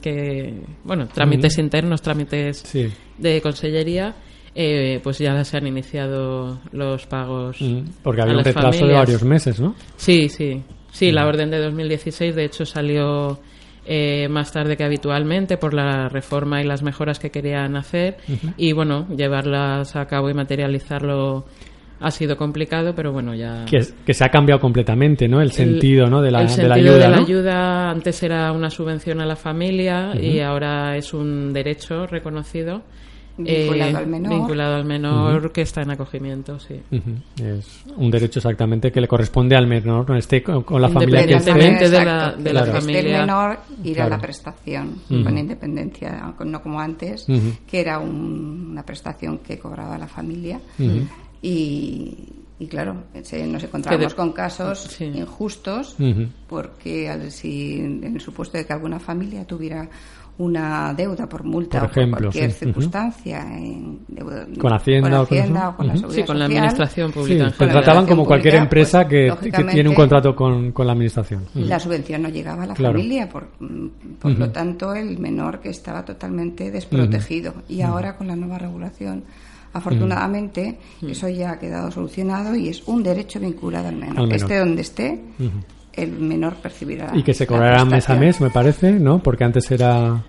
[0.01, 0.55] que,
[0.85, 2.89] bueno, trámites internos, trámites Sí.
[3.19, 4.15] de consellería,
[4.55, 7.61] eh, pues ya se han iniciado los pagos.
[7.61, 8.99] Mm, Porque a había un las retraso de familias.
[9.01, 9.75] varios meses, ¿no?
[9.97, 10.63] Sí, sí.
[10.91, 13.39] Sí, la orden de 2016 de hecho salió
[13.91, 18.17] eh, más tarde que habitualmente por la reforma y las mejoras que querían hacer
[18.59, 21.47] y bueno, llevarlas a cabo y materializarlo
[22.01, 25.41] ha sido complicado, pero bueno, ya Que, que se ha cambiado completamente, ¿no?
[25.41, 26.23] El, el- sentido, ¿no?
[26.23, 27.23] De la, el de sentido la ayuda, de la ¿no?
[27.23, 32.83] ayuda antes era una subvención a la familia y ahora es un derecho reconocido
[33.41, 34.33] Vinculado al menor.
[34.33, 36.81] vinculado al menor que está en acogimiento, sí.
[37.41, 41.25] Es un derecho exactamente que le corresponde al menor, no esté con, con la familia
[41.25, 41.51] que esté.
[41.53, 41.89] Independientemente
[42.43, 43.21] de la- familia.
[43.21, 44.15] menor ir Claro.
[44.15, 45.23] a la prestación Ujú.
[45.23, 47.27] con independencia, no como antes,
[47.71, 50.61] que era un- una prestación que cobraba la familia.
[51.43, 52.17] Y,
[52.59, 55.05] y claro, se- nos encontramos de- con casos Sí.
[55.05, 55.97] injustos
[56.49, 59.89] porque al- si en el supuesto de que alguna familia tuviera
[60.39, 62.59] una deuda por multa Por o por cualquier sí.
[62.67, 65.27] Circunstancia en deuda- Con Hacienda con o
[65.77, 65.97] con la.
[65.97, 67.73] Seguridad Sí, con la Social, administración Sí, pública general.
[67.83, 71.45] trataban como cualquier pública, empresa pues, que, tiene un contrato con, con la administración.
[71.55, 72.95] La subvención no llegaba a la Claro.
[72.95, 73.49] familia, por,
[74.21, 77.55] por lo tanto el menor que estaba totalmente desprotegido.
[77.69, 79.25] Y ahora con la nueva regulación,
[79.79, 84.19] afortunadamente, eso ya ha quedado solucionado y es un derecho vinculado al menor.
[84.19, 84.37] Al menor.
[84.37, 85.21] Esté donde esté,
[85.95, 87.11] el menor percibirá.
[87.15, 89.23] Y que se cobrará mes a mes, me parece, ¿no?
[89.23, 90.23] Porque antes era...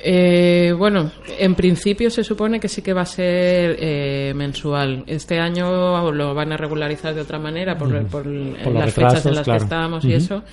[0.00, 5.02] Eh, bueno, en principio se supone que sí que va a ser eh, mensual.
[5.06, 9.44] Este año lo van a regularizar de otra manera por, por las fechas en las
[9.44, 9.58] claro.
[9.58, 10.44] que estábamos y eso.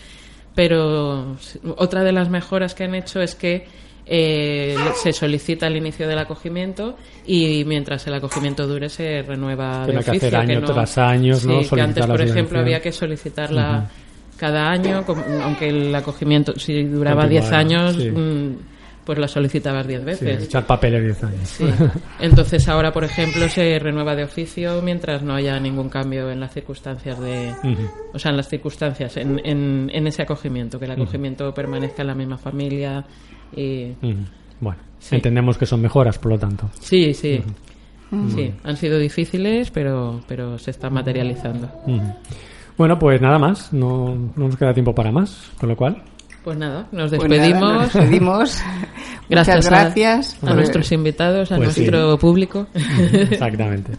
[0.56, 1.36] Pero
[1.76, 3.68] otra de las mejoras que han hecho es que
[4.06, 6.96] eh, se solicita el inicio del acogimiento
[7.26, 10.28] y mientras el acogimiento dure se renueva de Tiene que oficio.
[10.28, 11.62] hacer año no- tras año, Sí, ¿no?
[11.76, 13.90] que antes, por ejemplo, había que solicitarla
[14.38, 15.04] cada año,
[15.44, 18.12] aunque el acogimiento, si duraba 10 Continuara, años, sí.
[18.12, 18.58] mm,
[19.06, 20.44] pues la solicitabas 10 sí, veces.
[20.46, 21.48] echar papeles 10 años.
[21.50, 21.66] Sí.
[22.20, 26.54] Entonces ahora, por ejemplo, se renueva de oficio mientras no haya ningún cambio en las
[26.54, 27.54] circunstancias de,
[28.14, 32.08] o sea, en las circunstancias, en, en, en ese acogimiento, que el acogimiento permanezca en
[32.08, 33.06] la misma familia
[33.56, 34.16] y Ujú.
[34.62, 35.16] Bueno, Sí.
[35.16, 36.70] entendemos que son mejoras, por lo tanto.
[36.80, 37.42] sí, sí,
[38.30, 41.70] sí, han sido difíciles, pero pero se están materializando.
[42.78, 46.02] Bueno, pues nada más, no, no nos queda tiempo para más, con lo cual...
[46.46, 47.74] Pues nada, nos Pues nada, despedimos.
[47.74, 48.62] nos despedimos.
[49.30, 50.36] Gracias, Muchas a- gracias.
[50.36, 51.82] a, por- nuestros invitados, a Pues sí.
[51.82, 52.68] nuestro público.
[52.76, 53.94] Exactamente.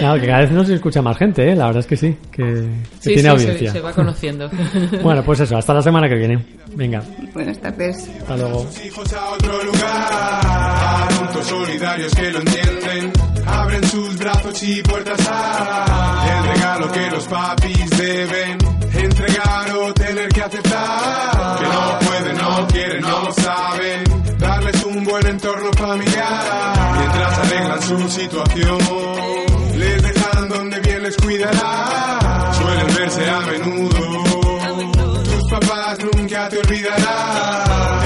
[0.00, 1.54] Claro, que cada vez nos escucha más gente, ¿eh?
[1.54, 2.68] La verdad es que sí, que, que
[3.00, 3.72] Sí, tiene sí, se, audiencia.
[3.72, 4.50] se va conociendo.
[5.02, 6.44] Bueno, pues eso, hasta la semana que viene.
[6.74, 7.00] Venga,
[7.32, 8.10] Buenas tardes.
[8.20, 8.66] hasta luego.
[8.84, 10.40] hijos a otro lugar.
[11.12, 13.12] Adultos solidarios que lo entienden,
[13.46, 18.58] abren sus brazos y puertas a el regalo que los papis deben
[19.42, 21.58] entregar o tener que aceptar.
[21.58, 28.08] Que no pueden, no quieren, no saben darles un buen entorno familiar mientras arreglan su
[28.08, 28.78] situación.
[29.76, 32.52] Les dejan donde bien les cuidará.
[32.52, 35.22] Suelen verse a menudo.
[35.24, 37.64] Tus papás nunca cuidará.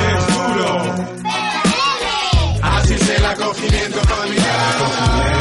[0.08, 0.94] Es duro.
[2.62, 5.35] Así es el acogimiento familiar.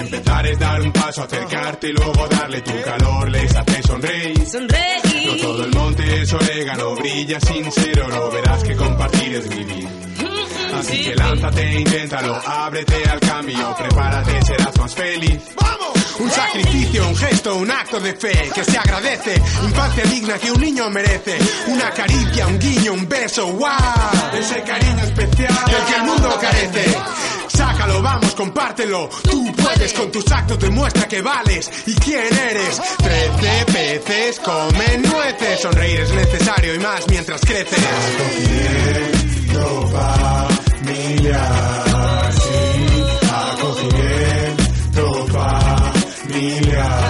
[0.00, 4.38] Empezar es dar un paso, acercarte y luego darle tu calor, les hace sonreír.
[5.26, 9.86] No todo el monte es orégano, brilla sincero, lo verás que compartir es vivir.
[10.74, 15.42] Así que lánzate, inténtalo, ábrete al cambio, prepárate, serás más feliz.
[15.54, 15.90] ¡Vamos!
[16.18, 20.60] Un sacrificio, un gesto, un acto de fe que se agradece, infancia digna que un
[20.62, 21.38] niño merece.
[21.66, 23.68] Una caricia, un guiño, un beso, wow.
[24.32, 26.96] Ese cariño especial del que el mundo carece.
[27.60, 29.10] Sácalo, vamos, compártelo.
[29.22, 32.80] Tú puedes con tus actos, demuestra que vales y quién eres.
[32.96, 35.60] Trece peces comen nueces.
[35.60, 37.78] Sonreír es necesario y más mientras creces.
[38.16, 39.88] Acogimiento
[40.78, 43.04] familiar, sí.
[43.30, 45.26] Acogimiento
[46.26, 47.09] familiar.